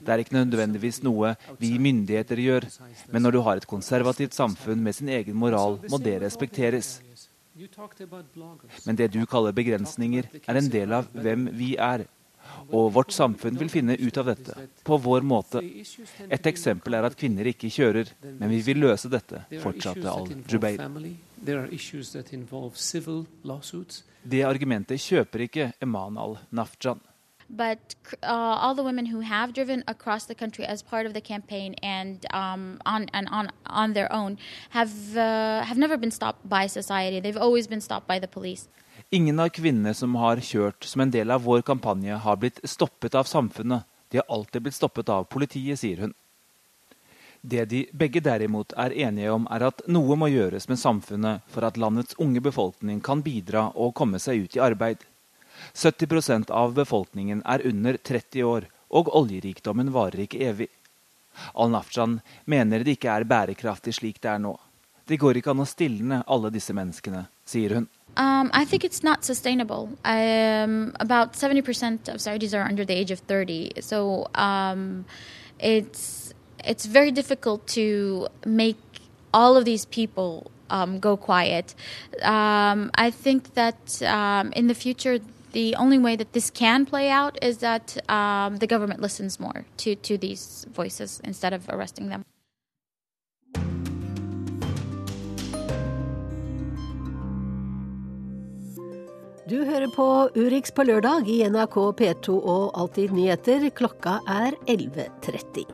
[0.04, 2.68] Det er ikke nødvendigvis noe vi myndigheter gjør,
[3.14, 6.98] men når du har et konservativt samfunn med sin egen moral, må det respekteres.
[8.84, 12.04] Men det du kaller begrensninger, er en del av hvem vi er.
[12.72, 15.62] Og vårt samfunn vil finne ut av dette, på vår måte.
[16.30, 20.86] Et eksempel er at kvinner ikke kjører, men vi vil løse dette, fortsatte al-Jubeir.
[24.26, 27.04] Det argumentet kjøper ikke Eman al-Nafjan.
[27.48, 31.22] But uh, all the women who have driven across the country as part of the
[31.22, 34.40] campaign and um, on and on on their own
[34.72, 37.20] have uh, have never been stopped by society.
[37.20, 38.68] They've always been stopped by the police.
[39.10, 43.16] Ingen av kvinnene som har kjørt som en del av vår kampanje, har blitt stoppet
[43.16, 43.86] av samfunnet.
[44.10, 46.14] De har alltid blitt stoppet av politiet, sier hun.
[47.42, 51.68] Det de begge derimot er enige om, er at noe må gjøres med samfunnet for
[51.68, 55.04] at landets unge befolkning kan bidra og komme seg ut i arbeid.
[55.74, 60.72] 70% av befolkningen er under 30 år, og oljerikdommen varer ikke evig.
[61.54, 62.18] Al-Nafjan
[62.50, 64.56] mener det ikke er bærekraftig slik det er nå.
[65.06, 67.88] Det går ikke an å stilne alle disse menneskene, sier hun.
[68.18, 69.90] Um, I think it's not sustainable.
[70.06, 73.82] Um, about 70% of Saudis are under the age of 30.
[73.82, 75.06] So um,
[75.60, 78.78] it's, it's very difficult to make
[79.34, 81.76] all of these people um, go quiet.
[82.22, 85.20] Um, I think that um, in the future,
[85.52, 89.96] the only way that this can play out is that the government listens more to,
[89.96, 92.24] to these voices instead of arresting them.
[99.46, 103.68] Du hører på Urix på lørdag i NRK P2 og Alltid nyheter.
[103.78, 105.68] Klokka er 11.30.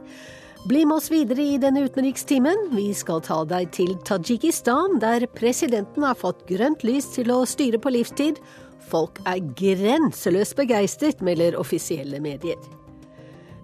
[0.67, 2.65] Bli med oss videre i denne utenrikstimen.
[2.73, 7.79] Vi skal ta deg til Tadsjikistan, der presidenten har fått grønt lys til å styre
[7.79, 8.43] på livstid.
[8.91, 12.59] Folk er grenseløst begeistret, melder offisielle medier.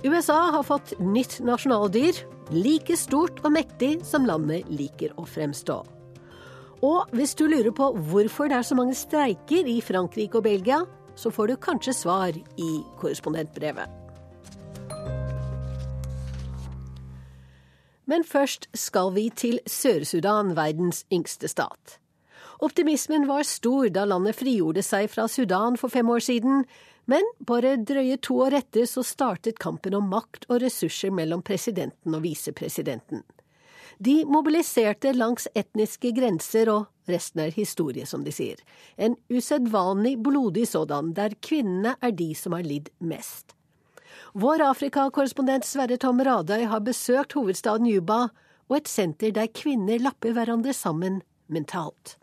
[0.08, 2.24] USA har fått nytt nasjonaldyr,
[2.56, 5.82] like stort og mektig som landet liker å fremstå.
[6.86, 10.84] Og hvis du lurer på hvorfor det er så mange streiker i Frankrike og Belgia,
[11.18, 13.90] så får du kanskje svar i korrespondentbrevet.
[18.08, 21.98] Men først skal vi til Sør-Sudan, verdens yngste stat.
[22.64, 26.64] Optimismen var stor da landet frigjorde seg fra Sudan for fem år siden,
[27.06, 32.16] men bare drøye to år etter så startet kampen om makt og ressurser mellom presidenten
[32.16, 33.26] og visepresidenten.
[33.98, 38.60] De mobiliserte langs etniske grenser, og resten er historie, som de sier.
[38.96, 43.56] En usedvanlig blodig sådan, der kvinnene er de som har lidd mest.
[44.38, 48.28] Vår Afrikakorrespondent Sverre Tom Radøy har besøkt hovedstaden Juba
[48.70, 52.18] og et senter der kvinner lapper hverandre sammen mentalt.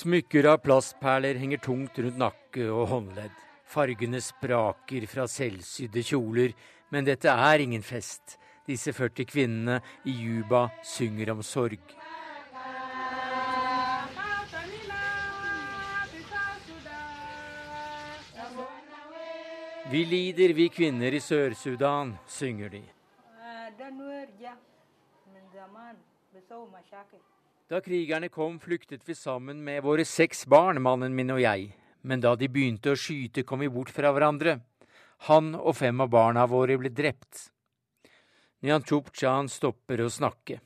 [0.00, 3.34] Smykker av plastperler henger tungt rundt nakke og håndledd.
[3.68, 6.54] Fargene spraker fra selvsydde kjoler,
[6.88, 8.38] men dette er ingen fest.
[8.64, 9.76] Disse 40 kvinnene
[10.08, 11.92] i Juba synger om sorg.
[19.90, 22.82] Vi lider, vi kvinner i Sør-Sudan, synger de.
[27.70, 31.68] Da krigerne kom, flyktet vi sammen med våre seks barn, mannen min og jeg.
[32.02, 34.56] Men da de begynte å skyte, kom vi bort fra hverandre.
[35.28, 37.44] Han og fem av barna våre ble drept.
[38.66, 40.58] Nyanchupchan stopper å snakke.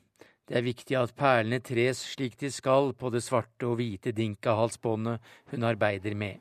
[0.48, 5.20] Det er viktig at perlene tres slik de skal på det svarte og hvite dinka-halsbåndet
[5.52, 6.40] hun arbeider med.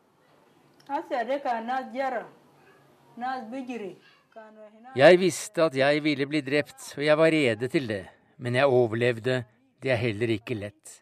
[4.95, 8.05] Jeg visste at jeg ville bli drept, og jeg var rede til det,
[8.39, 9.43] men jeg overlevde.
[9.83, 11.01] Det er heller ikke lett.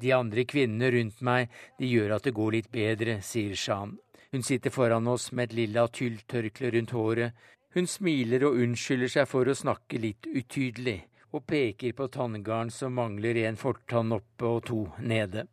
[0.00, 1.48] De andre kvinnene rundt meg,
[1.80, 3.96] de gjør at det går litt bedre, sier Shan.
[4.30, 7.32] Hun sitter foran oss med et lilla tylltørkle rundt håret.
[7.74, 11.00] Hun smiler og unnskylder seg for å snakke litt utydelig,
[11.32, 15.46] og peker på tanngarn som mangler en fortann oppe og to nede.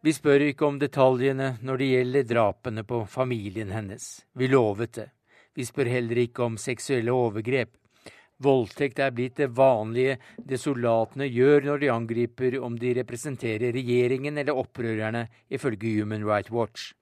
[0.00, 4.08] Vi spør ikke om detaljene når det gjelder drapene på familien hennes.
[4.32, 5.10] Vi lovet det.
[5.56, 7.76] Vi spør heller ikke om seksuelle overgrep.
[8.36, 14.36] Voldtekt er blitt det vanlige det soldatene gjør når de angriper om de representerer regjeringen
[14.36, 16.92] eller opprørerne, ifølge Human Rights Watch.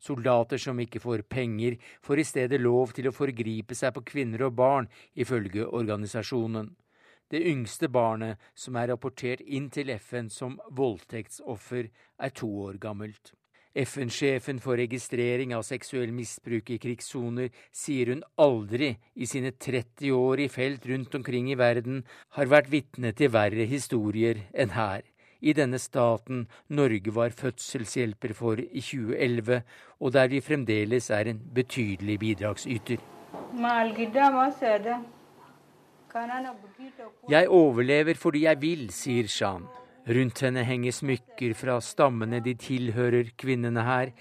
[0.00, 4.48] Soldater som ikke får penger, får i stedet lov til å forgripe seg på kvinner
[4.48, 6.72] og barn, ifølge organisasjonen.
[7.30, 11.86] Det yngste barnet som er rapportert inn til FN som voldtektsoffer,
[12.18, 13.36] er to år gammelt.
[13.74, 20.42] FN-sjefen for registrering av seksuell misbruk i krigssoner sier hun aldri i sine 30 år
[20.42, 22.02] i felt rundt omkring i verden
[22.38, 25.02] har vært vitne til verre historier enn her,
[25.40, 29.62] i denne staten Norge var fødselshjelper for i 2011,
[30.00, 32.98] og der vi fremdeles er en betydelig bidragsyter.
[37.30, 39.64] Jeg overlever fordi jeg vil, sier Shan.
[40.08, 44.12] Rundt henne henger smykker fra stammene de tilhører, kvinnene her.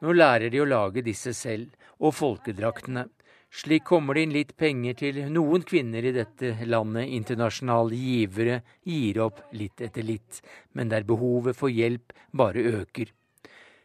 [0.00, 3.04] Nå lærer de å lage disse selv, og folkedraktene.
[3.50, 7.10] Slik kommer det inn litt penger til noen kvinner i dette landet.
[7.18, 10.40] Internasjonale givere gir opp litt etter litt,
[10.72, 13.10] men der behovet for hjelp bare øker.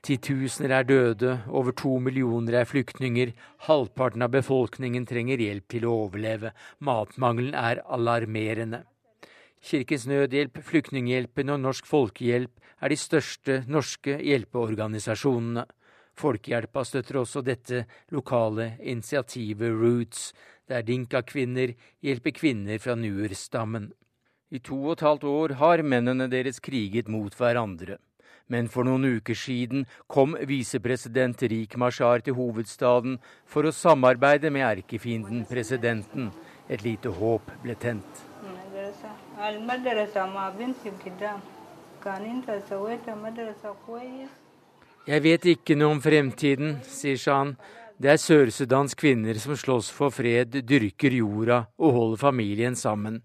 [0.05, 3.31] Titusener er døde, over to millioner er flyktninger,
[3.65, 8.83] halvparten av befolkningen trenger hjelp til å overleve, matmangelen er alarmerende.
[9.65, 15.63] Kirkens Nødhjelp, Flyktninghjelpen og Norsk Folkehjelp er de største norske hjelpeorganisasjonene.
[16.21, 17.79] Folkehjelpa støtter også dette
[18.13, 20.27] lokale initiativet Roots,
[20.69, 21.73] der dinka-kvinner
[22.05, 23.89] hjelper kvinner fra nuer-stammen.
[24.53, 27.97] I to og et halvt år har mennene deres kriget mot hverandre.
[28.47, 33.17] Men for noen uker siden kom visepresident Rik Mashar til hovedstaden
[33.49, 36.29] for å samarbeide med erkefienden presidenten.
[36.69, 38.34] Et lite håp ble tent.
[45.05, 47.51] Jeg vet ikke noe om fremtiden, sier Shan.
[48.01, 53.21] Det er Sør-Sudans kvinner som slåss for fred, dyrker jorda og holder familien sammen.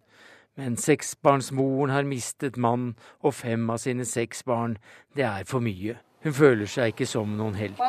[0.60, 2.92] Men seksbarnsmoren har mistet mann
[3.24, 4.76] og fem av sine seks barn.
[5.16, 5.96] Det er for mye.
[6.20, 7.80] Hun føler seg ikke som noen helt.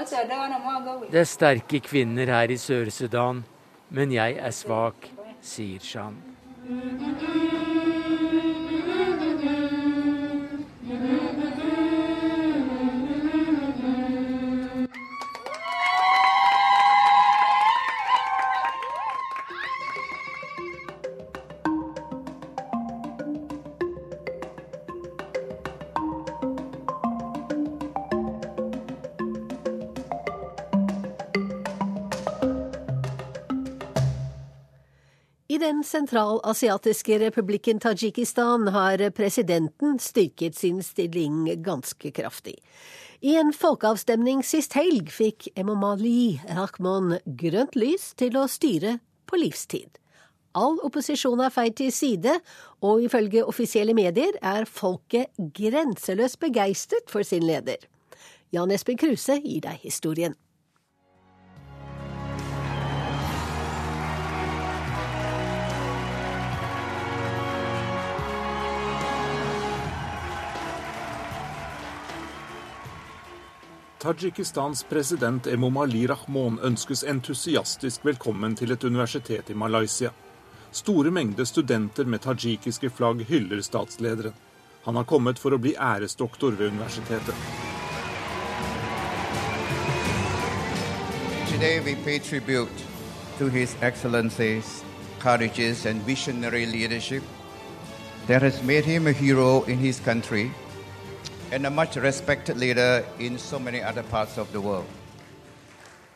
[1.12, 3.44] Det er sterke kvinner her i Sør-Sudan,
[3.92, 5.12] men jeg er svak,
[5.44, 6.16] sier Shan.
[35.62, 42.56] Den sentralasiatiske republikken Tadsjikistan har presidenten styrket sin stilling ganske kraftig.
[43.22, 48.98] I en folkeavstemning sist helg fikk Emomali Rahmon grønt lys til å styre
[49.30, 50.00] på livstid.
[50.58, 52.34] All opposisjon er feid til side,
[52.82, 57.78] og ifølge offisielle medier er folket grenseløst begeistret for sin leder.
[58.52, 60.34] Jan Espen Kruse gir deg historien.
[74.02, 80.10] Tadsjikistans president Emomali Rahmon ønskes entusiastisk velkommen til et universitet i Malaysia.
[80.74, 84.34] Store mengder studenter med tadsjikiske flagg hyller statslederen.
[84.88, 87.38] Han har kommet for å bli æresdoktor ved universitetet.
[91.52, 92.88] Today we pay tribute
[93.38, 94.82] to His Excellency's
[95.20, 97.22] courageous and visionary leadership
[98.26, 100.50] that has made him a hero in his country
[101.52, 104.86] and a much respected leader in so many other parts of the world.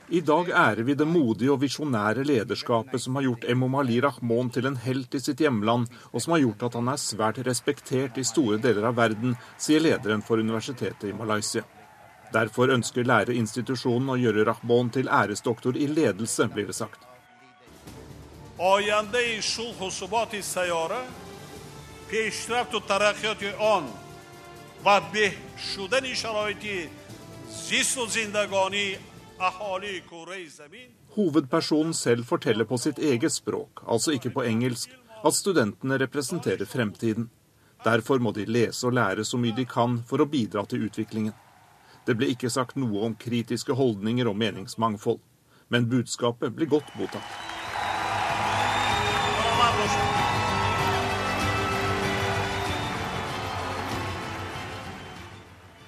[0.10, 4.68] I dag ærer vi det modige og visjonære lederskapet som har gjort Emomali Rahmon til
[4.70, 8.24] en helt i sitt hjemland, og som har gjort at han er svært respektert i
[8.24, 11.66] store deler av verden, sier lederen for universitetet i Malaysia.
[12.34, 17.02] Derfor ønsker lærerinstitusjonen å gjøre Rahmon til æresdoktor i ledelse, blir det sagt.
[31.16, 34.94] Hovedpersonen selv forteller på sitt eget språk, altså ikke på engelsk,
[35.26, 37.32] at studentene representerer fremtiden.
[37.86, 41.34] Derfor må de lese og lære så mye de kan for å bidra til utviklingen.
[42.06, 45.18] Det ble ikke sagt noe om kritiske holdninger og meningsmangfold,
[45.74, 47.26] men budskapet ble godt mottatt.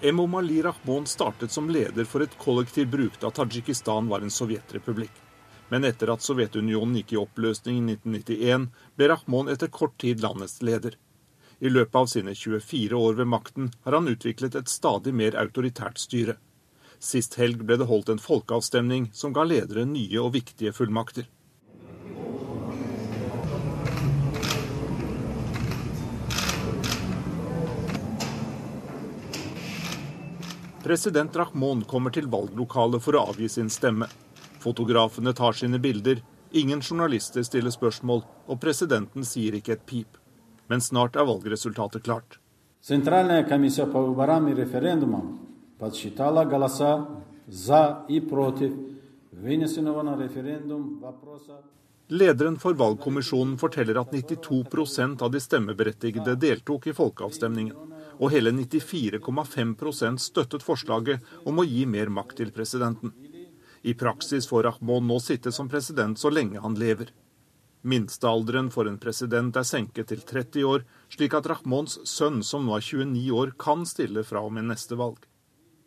[0.01, 5.23] Emomali Rahmon startet som leder for et kollektiv brukt da Tadsjikistan var en sovjetrepublikk.
[5.69, 10.61] Men etter at Sovjetunionen gikk i oppløsning i 1991, ble Rahmon etter kort tid landets
[10.61, 10.99] leder.
[11.59, 15.97] I løpet av sine 24 år ved makten har han utviklet et stadig mer autoritært
[15.97, 16.37] styre.
[17.01, 21.25] Sist helg ble det holdt en folkeavstemning som ga ledere nye og viktige fullmakter.
[30.87, 34.07] President Rahmon kommer til valglokalet for å avgi sin stemme.
[34.63, 36.23] Fotografene tar sine bilder,
[36.55, 40.23] ingen journalister stiller spørsmål, og presidenten sier ikke et pip
[40.67, 42.39] men snart er valgresultatet klart.
[52.07, 60.21] Lederen for valgkommisjonen forteller at 92% av de stemmeberettigede deltok i folkeavstemningen, og hele 94,5%
[60.21, 63.13] støttet forslaget om å gi mer makt til presidenten.
[63.83, 67.13] I praksis får Rahmon nå sitte som president så lenge han lever.
[67.87, 72.75] Minstealderen for en president er senket til 30 år, slik at Rahmons sønn, som nå
[72.75, 75.21] er 29 år, kan stille fra og med neste valg.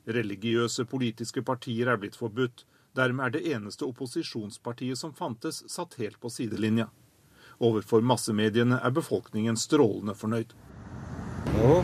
[0.06, 2.64] Religiøse politiske partier er blitt forbudt.
[2.96, 6.88] Dermed er det eneste opposisjonspartiet som fantes, satt helt på sidelinja.
[7.60, 10.54] Overfor massemediene er befolkningen strålende fornøyd.
[11.46, 11.82] Ja,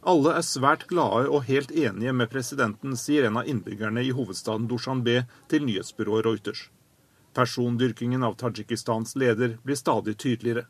[0.00, 4.64] alle er svært glade og helt enige med presidenten, sier en av innbyggerne i hovedstaden
[4.70, 6.62] Dushanbe til nyhetsbyrået Reuters.
[7.36, 10.64] Persondyrkingen av Tadsjikistans leder blir stadig tydeligere.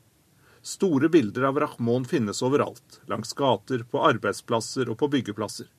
[0.62, 5.70] Store bilder av Rahmon finnes overalt, langs gater, på arbeidsplasser og på byggeplasser.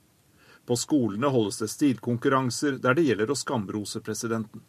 [0.66, 4.64] På skolene holdes det stilkonkurranser der det gjelder å skamrose presidenten.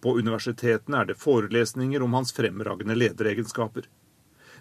[0.00, 3.88] På universitetene er det forelesninger om hans fremragende lederegenskaper.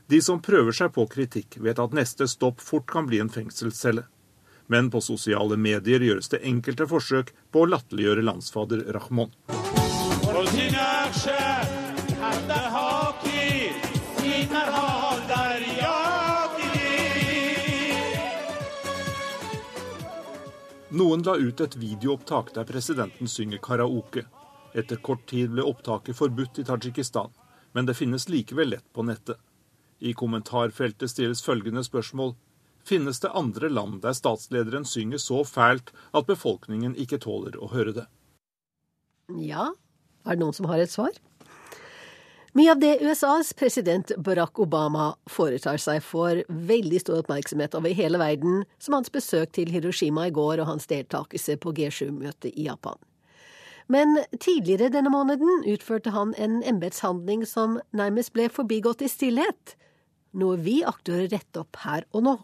[0.10, 4.04] De som prøver seg på kritikk, vet at neste stopp fort kan bli en fengselscelle.
[4.68, 9.32] Men på sosiale medier gjøres det enkelte forsøk på å latterliggjøre landsfader Rahmon.
[20.90, 24.26] Noen la ut et videoopptak der presidenten synger karaoke.
[24.74, 27.32] Etter kort tid ble opptaket forbudt i Tadsjikistan,
[27.74, 29.38] men det finnes likevel lett på nettet.
[30.00, 32.36] I kommentarfeltet stilles følgende spørsmål.
[32.88, 37.96] Finnes det andre land der statslederen synger så fælt at befolkningen ikke tåler å høre
[37.98, 38.06] det?
[39.36, 39.74] Ja,
[40.26, 41.12] er det noen som har et svar?
[42.58, 48.18] Mye av det USAs president Barack Obama foretar seg, får veldig stor oppmerksomhet over hele
[48.18, 52.98] verden, som hans besøk til Hiroshima i går og hans deltakelse på G7-møtet i Japan.
[53.90, 59.76] Men tidligere denne måneden utførte han en embetshandling som nærmest ble forbigått i stillhet
[60.38, 62.36] noe vi akter å rette opp her og nå.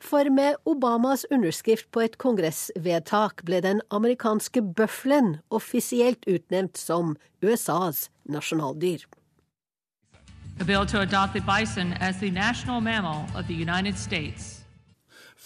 [0.00, 8.08] For med Obamas underskrift på et kongressvedtak ble den amerikanske bøffelen offisielt utnevnt som USAs
[8.24, 9.04] nasjonaldyr.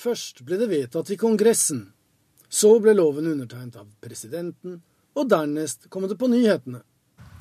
[0.04, 1.84] Først ble det vedtatt i Kongressen.
[2.50, 4.82] Så ble loven undertegnet av presidenten,
[5.14, 6.80] og dernest kom det på nyhetene.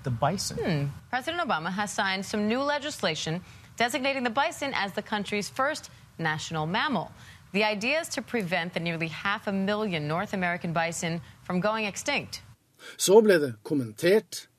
[0.03, 0.57] The bison.
[0.57, 0.91] Hmm.
[1.09, 3.41] President Obama has signed some new legislation
[3.78, 7.11] designating the bison as the country's first national mammal.
[7.53, 11.86] The idea is to prevent the nearly half a million North American bison from going
[11.86, 12.43] extinct.
[12.97, 14.49] Så ble det kommentert.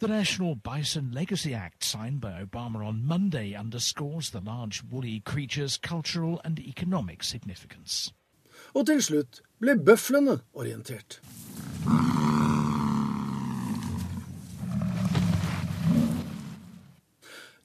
[0.00, 5.78] The National Bison Legacy Act, signed by Obama on Monday, underscores the large woolly creature's
[5.78, 8.12] cultural and economic significance.
[8.74, 11.20] Og til slutt ble bøflene orientert.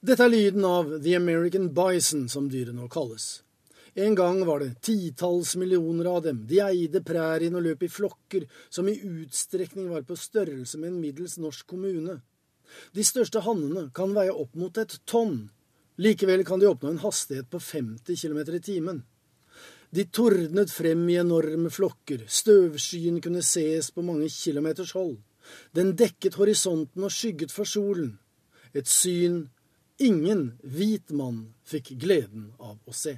[0.00, 3.42] Dette er lyden av The American Bison, som dyret nå kalles.
[3.98, 6.44] En gang var det titalls millioner av dem.
[6.48, 11.00] De eide prærien og løp i flokker som i utstrekning var på størrelse med en
[11.02, 12.20] middels norsk kommune.
[12.94, 15.50] De største hannene kan veie opp mot et tonn.
[16.00, 19.02] Likevel kan de oppnå en hastighet på 50 km i timen.
[19.90, 25.16] De tordnet frem i enorme flokker, støvskyen kunne ses på mange kilometers hold.
[25.74, 28.12] Den dekket horisonten og skygget for solen.
[28.70, 29.48] Et syn
[29.98, 33.16] ingen hvit mann fikk gleden av å se.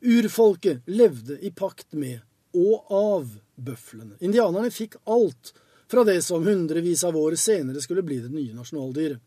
[0.00, 2.24] Urfolket levde i pakt med
[2.56, 4.16] og av bøflene.
[4.24, 5.52] Indianerne fikk alt
[5.92, 9.20] fra det som hundrevis av år senere skulle bli det nye nasjonaldyret.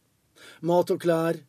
[0.68, 1.40] Mat og klær.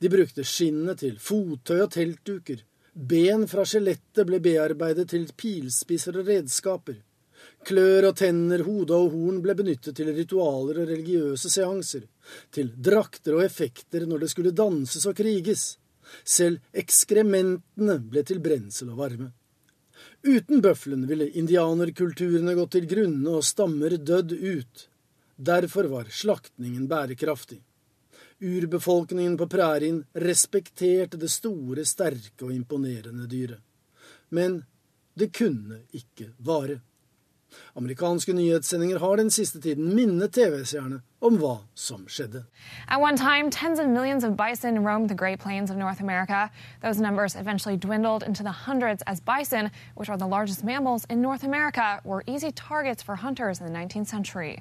[0.00, 2.62] De brukte skinnet til fottøy og teltduker.
[2.94, 7.00] Ben fra skjelettet ble bearbeidet til pilspisser og redskaper.
[7.64, 12.04] Klør og tenner, hode og horn ble benyttet til ritualer og religiøse seanser,
[12.52, 15.64] til drakter og effekter når det skulle danses og kriges.
[16.24, 19.30] Selv ekskrementene ble til brensel og varme.
[20.24, 24.88] Uten bøffelen ville indianerkulturene gått til grunne og stammer dødd ut.
[25.36, 27.62] Derfor var slaktningen bærekraftig.
[28.44, 33.62] Urbefolkningen på prærien respekterte det store, sterke og imponerende dyret.
[34.30, 34.64] Men
[35.18, 36.80] det kunne ikke vare.
[37.76, 42.44] Amerikanske nyhetssendinger har den siste tiden minnet TV-seerne om hva som skjedde.
[42.88, 46.50] At one time, tens of millions of bison roamed the Great Plains of North America.
[46.82, 51.22] Those numbers eventually dwindled into the hundreds as bison, which are the largest mammals in
[51.22, 54.58] North America, were easy targets for hunters in the 19th century.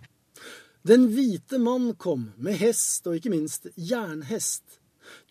[0.83, 4.81] Den hvite mann kom med hest, og ikke minst jernhest.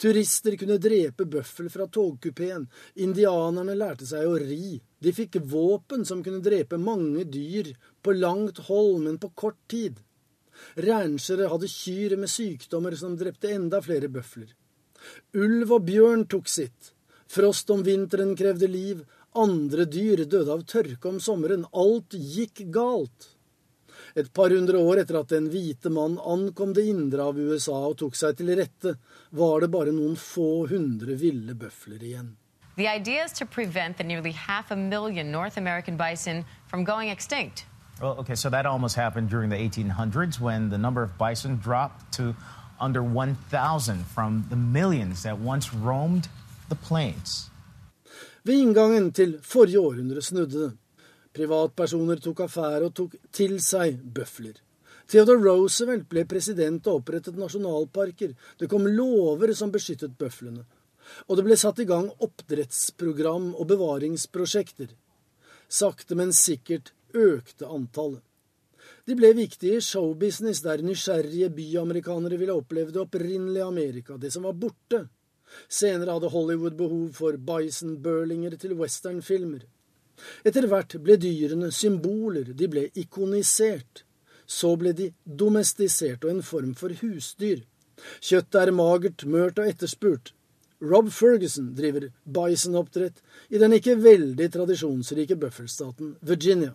[0.01, 2.65] Turister kunne drepe bøffel fra togkupeen.
[3.05, 4.79] Indianerne lærte seg å ri.
[5.03, 7.69] De fikk våpen som kunne drepe mange dyr
[8.01, 10.01] på langt hold, men på kort tid.
[10.89, 14.49] Ranchere hadde kyr med sykdommer som drepte enda flere bøfler.
[15.37, 16.95] Ulv og bjørn tok sitt.
[17.29, 19.05] Frost om vinteren krevde liv.
[19.37, 21.69] Andre dyr døde av tørke om sommeren.
[21.73, 23.32] Alt gikk galt.
[24.17, 27.97] Et par hundre år etter at den hvite mann ankom det indre av USA og
[28.03, 28.97] tok seg til rette,
[29.31, 32.37] var det bare noen få hundre ville bøfler igjen.
[32.77, 37.11] The idea is to prevent the nearly half a million North American bison from going
[37.11, 37.67] extinct.
[38.01, 42.13] Well, okay, so that almost happened during the 1800s when the number of bison dropped
[42.15, 42.35] to
[42.81, 46.29] under 1,000 from the millions that once roamed
[46.69, 47.51] the plains.
[48.45, 50.73] Ved inngangen til forrige århundre snudde det.
[51.33, 54.59] Privatpersoner tok affære og tok til seg bøfler.
[55.09, 58.35] Theodore Roosevelt ble president og opprettet nasjonalparker.
[58.59, 60.65] Det kom lover som beskyttet bøflene.
[61.29, 64.93] Og det ble satt i gang oppdrettsprogram og bevaringsprosjekter.
[65.69, 68.23] Sakte, men sikkert økte antallet.
[69.07, 74.47] De ble viktige i showbusiness, der nysgjerrige byamerikanere ville oppleve det opprinnelige Amerika, det som
[74.47, 75.07] var borte.
[75.69, 79.67] Senere hadde Hollywood behov for bison-burlinger til westernfilmer.
[80.45, 84.05] Etter hvert ble dyrene symboler, de ble ikonisert.
[84.47, 87.65] Så ble de domestisert og en form for husdyr.
[88.21, 90.33] Kjøttet er magert, mørt og etterspurt.
[90.83, 93.21] Rob Ferguson driver bisonoppdrett
[93.55, 96.75] i den ikke veldig tradisjonsrike bøffelstaten Virginia.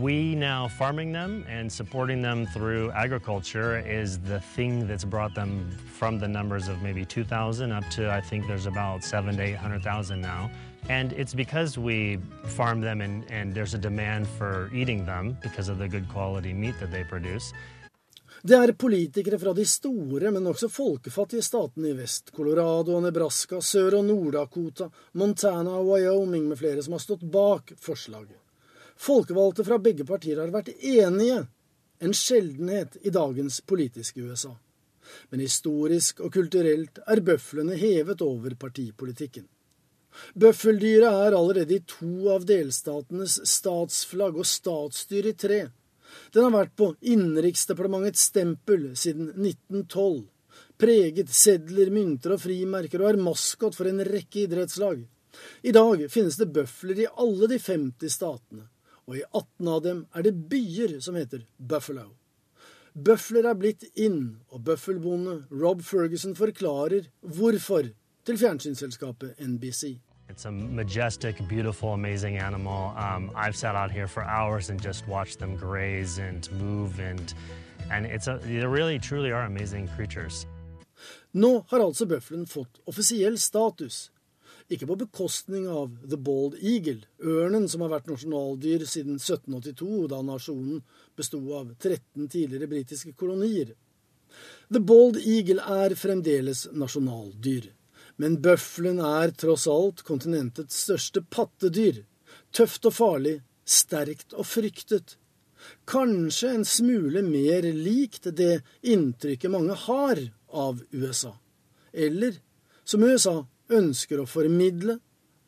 [0.00, 5.70] We now farming them and supporting them through agriculture is the thing that's brought them
[5.98, 10.20] from the numbers of maybe 2,000 up to I think there's about seven to 800,000
[10.20, 10.50] now.
[10.88, 15.68] And it's because we farm them and, and there's a demand for eating them because
[15.68, 17.52] of the good quality meat that they produce.
[18.42, 23.60] Det er politikere fra de store, men også folkefattige statene i vest, Colorado og Nebraska,
[23.62, 28.40] Sør- og Nord-Dakota, Montana og Wyoming med flere som har stått bak forslaget.
[28.98, 31.44] Folkevalgte fra begge partier har vært enige,
[32.02, 34.56] en sjeldenhet i dagens politiske USA.
[35.30, 39.46] Men historisk og kulturelt er bøflene hevet over partipolitikken.
[40.38, 45.62] Bøffeldyret er allerede i to av delstatenes statsflagg og statsdyr i tre.
[46.32, 50.26] Den har vært på Innenriksdepartementets stempel siden 1912.
[50.82, 55.04] Preget sedler, mynter og frimerker, og er maskot for en rekke idrettslag.
[55.64, 58.66] I dag finnes det bøfler i alle de 50 statene,
[59.08, 62.10] og i 18 av dem er det byer som heter Buffalo.
[62.92, 67.88] Bøfler er blitt inn, og bøffelbonde Rob Ferguson forklarer hvorfor
[68.26, 69.98] til fjernsynsselskapet NBC.
[70.30, 72.94] It's a majestic, beautiful, amazing animal.
[72.96, 77.34] Um, I've sat out here for hours and just watched them graze and move, and
[77.90, 80.46] and it's a, they really, truly are amazing creatures.
[81.32, 84.10] Nå har altså bøffelen fått offisiell status.
[84.70, 90.22] Ikke på bekostning av The Bald Eagle, ørnen som har vært nasjonaldyr siden 1782, da
[90.24, 90.80] nasjonen
[91.18, 93.74] besto av 13 tidligere britiske kolonier.
[94.72, 97.72] The Bald Eagle er fremdeles nasjonaldyr.
[98.20, 102.02] Men bøffelen er tross alt kontinentets største pattedyr.
[102.52, 105.16] Tøft og farlig, sterkt og fryktet.
[105.88, 110.20] Kanskje en smule mer likt det inntrykket mange har
[110.52, 111.32] av USA.
[111.92, 112.36] Eller
[112.84, 113.36] som USA
[113.72, 114.98] ønsker å formidle,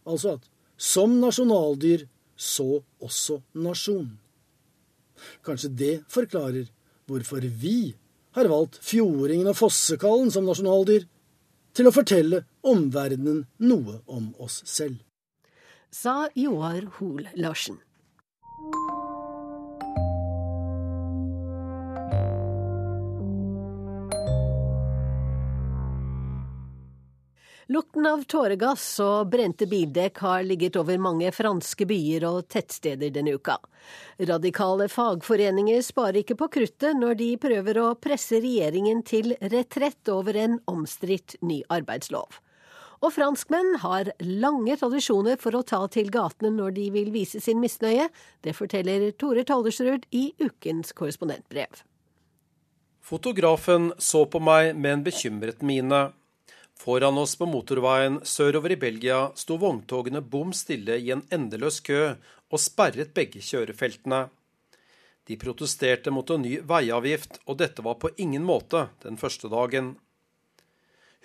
[0.06, 4.08] altså at som nasjonaldyr, så også nasjon.
[5.46, 6.66] Kanskje det forklarer
[7.06, 7.94] hvorfor vi
[8.34, 11.06] har valgt fjordingen og fossekallen som nasjonaldyr,
[11.74, 15.00] til å fortelle omverdenen noe om oss selv.
[15.94, 17.78] Sa Joar Hoel Larsen.
[27.66, 33.38] Lukten av tåregass og brente bildekk har ligget over mange franske byer og tettsteder denne
[33.38, 33.56] uka.
[34.20, 40.36] Radikale fagforeninger sparer ikke på kruttet når de prøver å presse regjeringen til retrett over
[40.44, 42.43] en omstridt ny arbeidslov.
[43.05, 47.61] Og franskmenn har lange tradisjoner for å ta til gatene når de vil vise sin
[47.61, 48.07] misnøye.
[48.40, 51.82] Det forteller Tore Tollersrud i ukens korrespondentbrev.
[53.05, 56.07] Fotografen så på meg med en bekymret mine.
[56.80, 62.14] Foran oss på motorveien sørover i Belgia sto vogntogene bom stille i en endeløs kø
[62.14, 64.24] og sperret begge kjørefeltene.
[65.28, 69.94] De protesterte mot en ny veiavgift, og dette var på ingen måte den første dagen.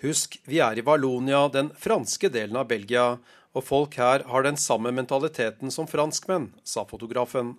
[0.00, 3.18] Husk, vi er i Valonia, den franske delen av Belgia,
[3.52, 7.58] og folk her har den samme mentaliteten som franskmenn, sa fotografen.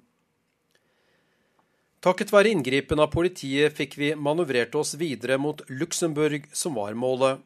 [2.01, 7.43] Takket være inngripen av politiet fikk vi manøvrert oss videre mot Luxembourg, som var målet.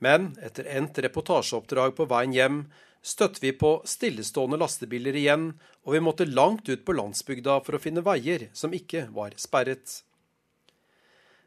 [0.00, 2.58] Men etter endt reportasjeoppdrag på veien hjem
[3.04, 5.50] støtte vi på stillestående lastebiler igjen,
[5.84, 10.05] og vi måtte langt ut på landsbygda for å finne veier som ikke var sperret.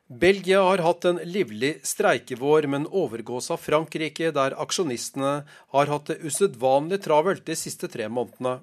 [0.10, 5.44] Belgia har hatt en livlig streikevår, men overgås av Frankrike, der aksjonistene
[5.76, 8.56] har hatt det usedvanlig travelt de siste tre månedene.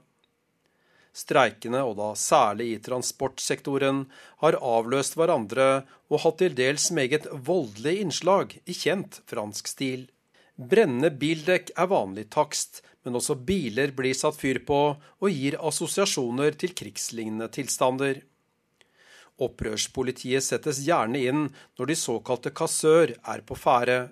[1.14, 4.02] Streikene, og da særlig i transportsektoren,
[4.42, 10.08] har avløst hverandre og hatt til dels meget voldelige innslag i kjent fransk stil.
[10.58, 16.58] Brennende bildekk er vanlig takst, men også biler blir satt fyr på og gir assosiasjoner
[16.58, 18.26] til krigslignende tilstander.
[19.42, 24.10] Opprørspolitiet settes gjerne inn når de såkalte kassør er på ferde.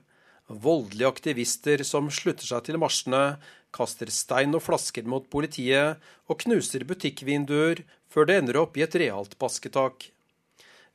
[0.48, 3.38] Voldelige aktivister som slutter seg til marsjene,
[3.74, 7.80] kaster stein og flasker mot politiet og knuser butikkvinduer
[8.12, 10.10] før det ender opp i et realt basketak.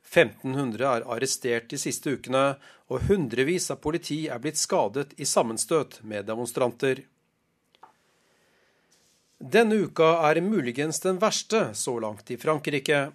[0.06, 2.56] 1500 er arrestert de siste ukene,
[2.90, 7.04] og hundrevis av politi er blitt skadet i sammenstøt med demonstranter.
[9.40, 13.10] Denne uka er muligens den verste så langt i Frankrike.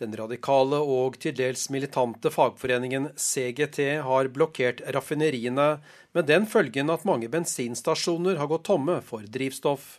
[0.00, 5.74] Den radikale og til dels militante fagforeningen CGT har blokkert raffineriene,
[6.16, 9.98] med den følgen at mange bensinstasjoner har gått tomme for drivstoff.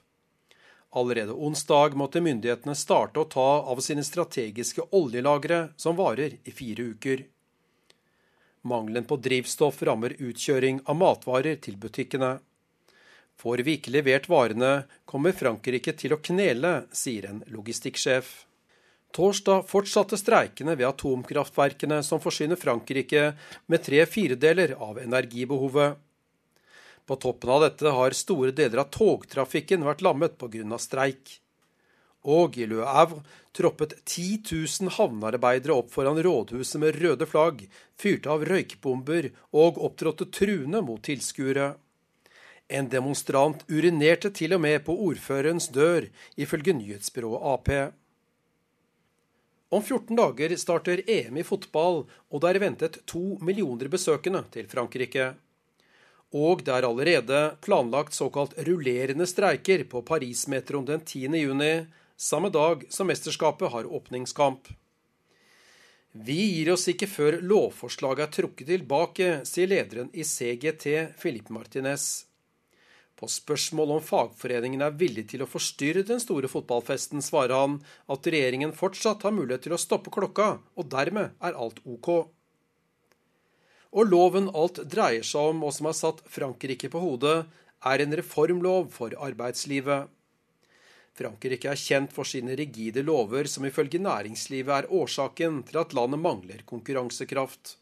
[0.97, 6.89] Allerede onsdag måtte myndighetene starte å ta av sine strategiske oljelagre, som varer i fire
[6.97, 7.27] uker.
[8.65, 12.39] Mangelen på drivstoff rammer utkjøring av matvarer til butikkene.
[13.37, 18.39] Får vi ikke levert varene, kommer Frankrike til å knele, sier en logistikksjef.
[19.11, 23.33] Torsdag fortsatte streikene ved atomkraftverkene som forsyner Frankrike
[23.67, 25.97] med tre firedeler av energibehovet.
[27.05, 30.77] På toppen av dette har store deler av togtrafikken vært lammet pga.
[30.79, 31.41] streik.
[32.23, 37.65] Og i Le Havre troppet 10 000 havnearbeidere opp foran rådhuset med røde flagg,
[37.97, 41.73] fyrte av røykbomber og opptrådte truende mot tilskuere.
[42.69, 46.07] En demonstrant urinerte til og med på ordførerens dør,
[46.37, 47.73] ifølge nyhetsbyrået Ap.
[49.71, 54.65] Om 14 dager starter EM i fotball, og det er ventet to millioner besøkende til
[54.67, 55.29] Frankrike.
[56.35, 61.23] Og det er allerede planlagt såkalt rullerende streiker på Paris-metroen den 10.
[61.39, 61.71] juni,
[62.19, 64.67] samme dag som mesterskapet har åpningskamp.
[66.11, 72.25] Vi gir oss ikke før lovforslaget er trukket tilbake, sier lederen i CGT, Philippe Martinez.
[73.21, 77.75] På spørsmål om fagforeningen er villig til å forstyrre den store fotballfesten, svarer han
[78.09, 82.09] at regjeringen fortsatt har mulighet til å stoppe klokka, og dermed er alt OK.
[83.93, 87.43] Og loven alt dreier seg om, og som har satt Frankrike på hodet,
[87.85, 90.09] er en reformlov for arbeidslivet.
[91.21, 96.23] Frankrike er kjent for sine rigide lover, som ifølge næringslivet er årsaken til at landet
[96.25, 97.75] mangler konkurransekraft.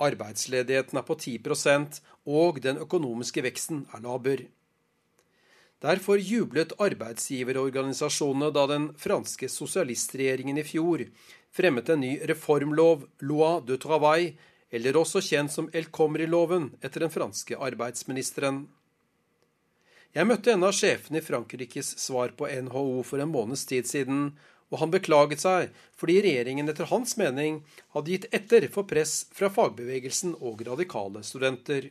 [0.00, 4.46] Arbeidsledigheten er på 10% og den økonomiske veksten er laber.
[5.80, 11.06] Derfor jublet arbeidsgiverorganisasjonene da den franske sosialistregjeringen i fjor
[11.56, 14.34] fremmet en ny reformlov, Loi de Travail,
[14.70, 18.66] eller også kjent som El Comri-loven etter den franske arbeidsministeren.
[20.14, 24.32] Jeg møtte en av sjefene i Frankrikes svar på NHO for en måneds tid siden,
[24.70, 27.60] og han beklaget seg fordi regjeringen etter hans mening
[27.94, 31.90] hadde gitt etter for press fra fagbevegelsen og radikale studenter.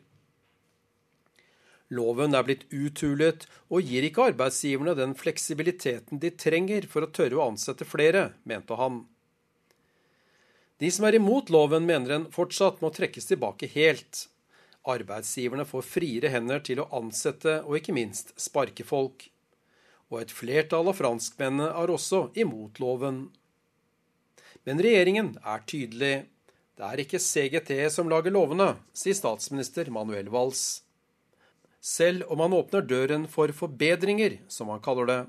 [1.89, 7.39] Loven er blitt uthulet og gir ikke arbeidsgiverne den fleksibiliteten de trenger for å tørre
[7.39, 9.03] å ansette flere, mente han.
[10.80, 14.27] De som er imot loven, mener den fortsatt må trekkes tilbake helt.
[14.88, 19.25] Arbeidsgiverne får friere hender til å ansette og ikke minst sparke folk.
[20.10, 23.28] Og et flertall av franskmennene er også imot loven.
[24.66, 26.14] Men regjeringen er tydelig.
[26.80, 30.82] Det er ikke CGT som lager lovene, sier statsminister Manuel Valls
[31.82, 35.20] selv om han åpner døren for forbedringer, som han kaller det.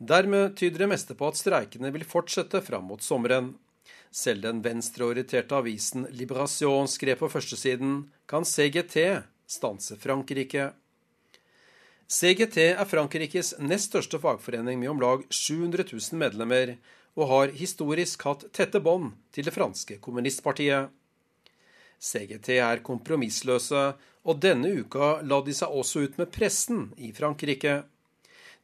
[0.00, 3.54] Dermed tyder det meste på at streikene vil fortsette fram mot sommeren.
[4.10, 10.72] Selv den venstreorienterte avisen Liberation skrev på førstesiden kan CGT stanse Frankrike.
[12.10, 16.72] CGT er Frankrikes nest største fagforening med om lag 700 000 medlemmer,
[17.14, 20.90] og har historisk hatt tette bånd til det franske kommunistpartiet.
[22.02, 23.82] CGT er kompromissløse
[24.26, 27.76] og denne uka la de seg også ut med pressen i Frankrike.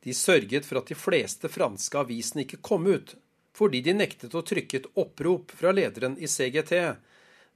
[0.03, 3.13] De sørget for at de fleste franske avisene ikke kom ut,
[3.55, 6.75] fordi de nektet å trykke et opprop fra lederen i CGT,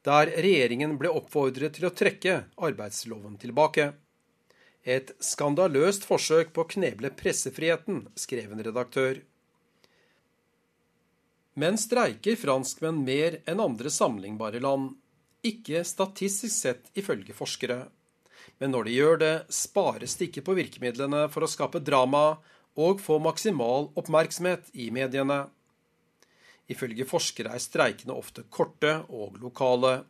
[0.07, 3.89] der regjeringen ble oppfordret til å trekke arbeidsloven tilbake.
[4.85, 9.21] Et skandaløst forsøk på å kneble pressefriheten, skrev en redaktør.
[11.61, 14.95] Men streiker franskmenn mer enn andre sammenlignbare land?
[15.45, 17.89] Ikke statistisk sett, ifølge forskere.
[18.61, 22.41] Men når de gjør det, spares det ikke på virkemidlene for å skape drama
[22.81, 25.43] og få maksimal oppmerksomhet i mediene.
[26.71, 30.05] Ifølge forskere er streikene ofte korte og lokale.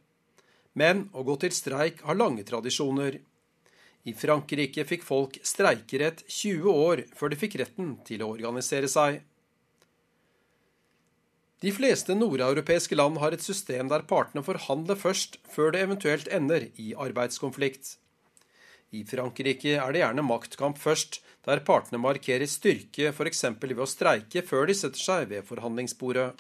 [0.77, 3.17] Men å gå til streik har lange tradisjoner.
[4.09, 9.21] I Frankrike fikk folk streikerett 20 år før de fikk retten til å organisere seg.
[11.61, 16.71] De fleste nordeuropeiske land har et system der partene forhandler først, før det eventuelt ender
[16.81, 17.99] i arbeidskonflikt.
[18.97, 23.45] I Frankrike er det gjerne maktkamp først, der partene markerer styrke f.eks.
[23.61, 26.33] ved å streike før de setter seg ved forhandlingsbordet.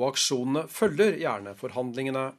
[0.00, 2.32] Og aksjonene følger gjerne forhandlingene.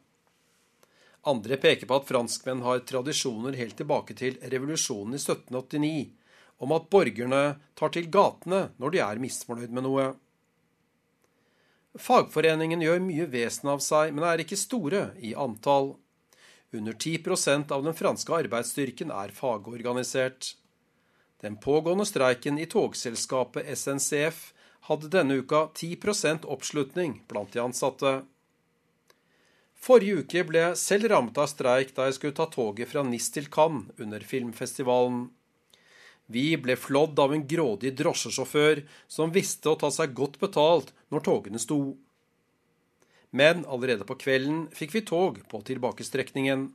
[1.30, 6.10] Andre peker på at franskmenn har tradisjoner helt tilbake til revolusjonen i 1789,
[6.64, 7.44] om at borgerne
[7.80, 10.08] tar til gatene når de er misfornøyd med noe.
[12.00, 15.94] Fagforeningen gjør mye vesen av seg, men er ikke store i antall.
[16.74, 20.56] Under 10% av den franske arbeidsstyrken er fagorganisert.
[21.44, 24.50] Den pågående streiken i togselskapet SNCF
[24.90, 28.14] hadde denne uka 10% oppslutning blant de ansatte.
[29.84, 33.26] Forrige uke ble jeg selv rammet av streik da jeg skulle ta toget fra NIS
[33.36, 35.26] til Cannes under filmfestivalen.
[36.32, 41.26] Vi ble flådd av en grådig drosjesjåfør som visste å ta seg godt betalt når
[41.28, 41.82] togene sto.
[43.36, 46.70] Men allerede på kvelden fikk vi tog på tilbakestrekningen.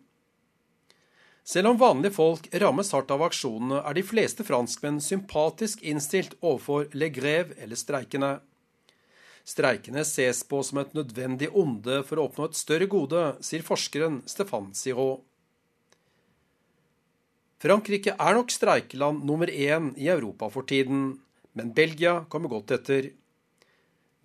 [1.49, 6.91] Selv om vanlige folk rammes hardt av aksjonene, er de fleste franskmenn sympatisk innstilt overfor
[6.93, 8.35] Le Greve eller streikene.
[9.49, 14.21] Streikene ses på som et nødvendig onde for å oppnå et større gode, sier forskeren
[14.29, 15.23] Stefan Sirot.
[17.59, 21.17] Frankrike er nok streikeland nummer én i Europa for tiden,
[21.59, 23.09] men Belgia kommer godt etter.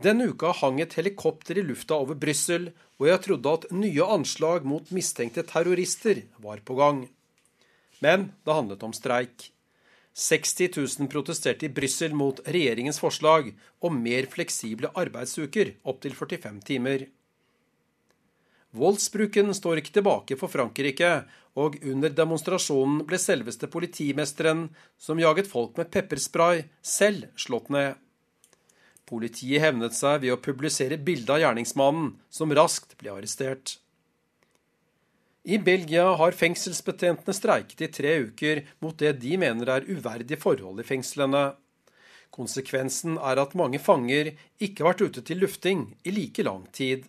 [0.04, 2.68] Denne uka hang et helikopter i lufta over Brussel,
[3.00, 7.06] og jeg trodde at nye anslag mot mistenkte terrorister var på gang.
[8.04, 9.50] Men det handlet om streik.
[10.14, 13.50] 60 000 protesterte i Brussel mot regjeringens forslag
[13.82, 17.08] om mer fleksible arbeidsuker opptil 45 timer.
[18.74, 21.10] Voldsbruken står ikke tilbake for Frankrike,
[21.54, 28.00] og under demonstrasjonen ble selveste politimesteren, som jaget folk med pepperspray, selv slått ned.
[29.10, 33.78] Politiet hevnet seg ved å publisere bilde av gjerningsmannen, som raskt ble arrestert.
[35.44, 40.80] I Belgia har fengselsbetjentene streiket i tre uker mot det de mener er uverdige forhold
[40.80, 41.42] i fengslene.
[42.32, 44.32] Konsekvensen er at mange fanger
[44.64, 47.04] ikke har vært ute til lufting i like lang tid.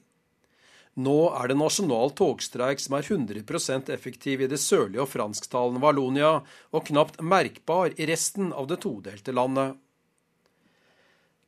[0.99, 6.37] Nå er det nasjonal togstreik som er 100% effektiv i det sørlige og fransktalende Valonia,
[6.75, 9.79] og knapt merkbar i resten av det todelte landet.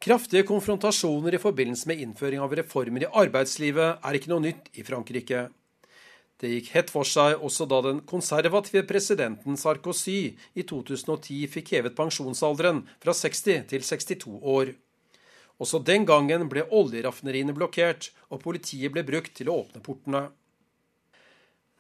[0.03, 4.87] Kraftige konfrontasjoner i forbindelse med innføring av reformer i arbeidslivet er ikke noe nytt i
[4.87, 5.49] Frankrike.
[6.37, 11.97] Det gikk hett for seg også da den konservative presidenten Sarkozy i 2010 fikk hevet
[11.97, 14.75] pensjonsalderen fra 60 til 62 år.
[15.57, 20.27] Også den gangen ble oljeraffineriene blokkert, og politiet ble brukt til å åpne portene.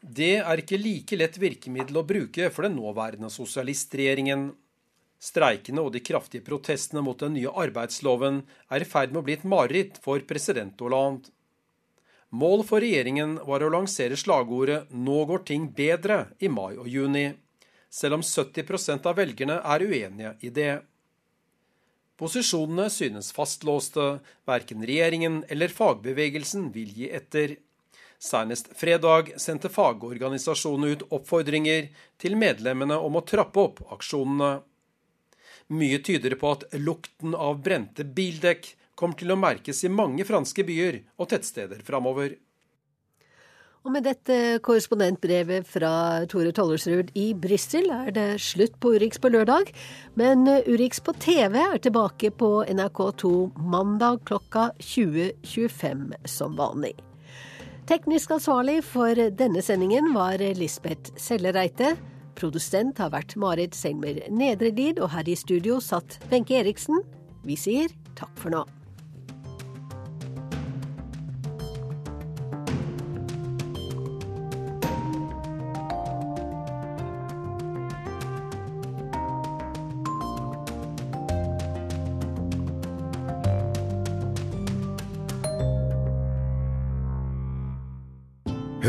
[0.01, 4.49] Det er ikke like lett virkemiddel å bruke for den nåværende sosialistregjeringen.
[5.21, 8.43] Streikene og de kraftige protestene mot den nye arbeidsloven
[8.73, 11.33] er i ferd med å bli et mareritt for president Hollande.
[12.37, 17.33] Mål for regjeringen var å lansere slagordet 'Nå går ting bedre' i mai og juni,
[17.89, 20.83] selv om 70% av velgerne er uenige i det.
[22.21, 27.57] Posisjonene synes fastlåste, verken regjeringen eller fagbevegelsen vil gi etter.
[28.19, 34.63] Senest fredag sendte fagorganisasjonene ut oppfordringer til medlemmene om å trappe opp aksjonene.
[35.69, 40.65] Mye tyder på at lukten av brente bildekk kommer til å merkes i mange franske
[40.67, 42.35] byer og tettsteder framover.
[43.87, 45.91] Og med dette korrespondentbrevet fra
[46.27, 49.71] Tore Tollersrud i Brussel er det slutt på Urix på lørdag.
[50.19, 53.31] Men Urix på TV er tilbake på NRK2
[53.63, 56.97] mandag klokka 20.25 som vanlig.
[57.87, 61.93] Teknisk ansvarlig for denne sendingen var Lisbeth Sellereite.
[62.35, 67.05] Produsent har vært Marit Selmer Nedrelid, og her i studio satt Wenche Eriksen.
[67.47, 68.67] Vi sier takk for nå.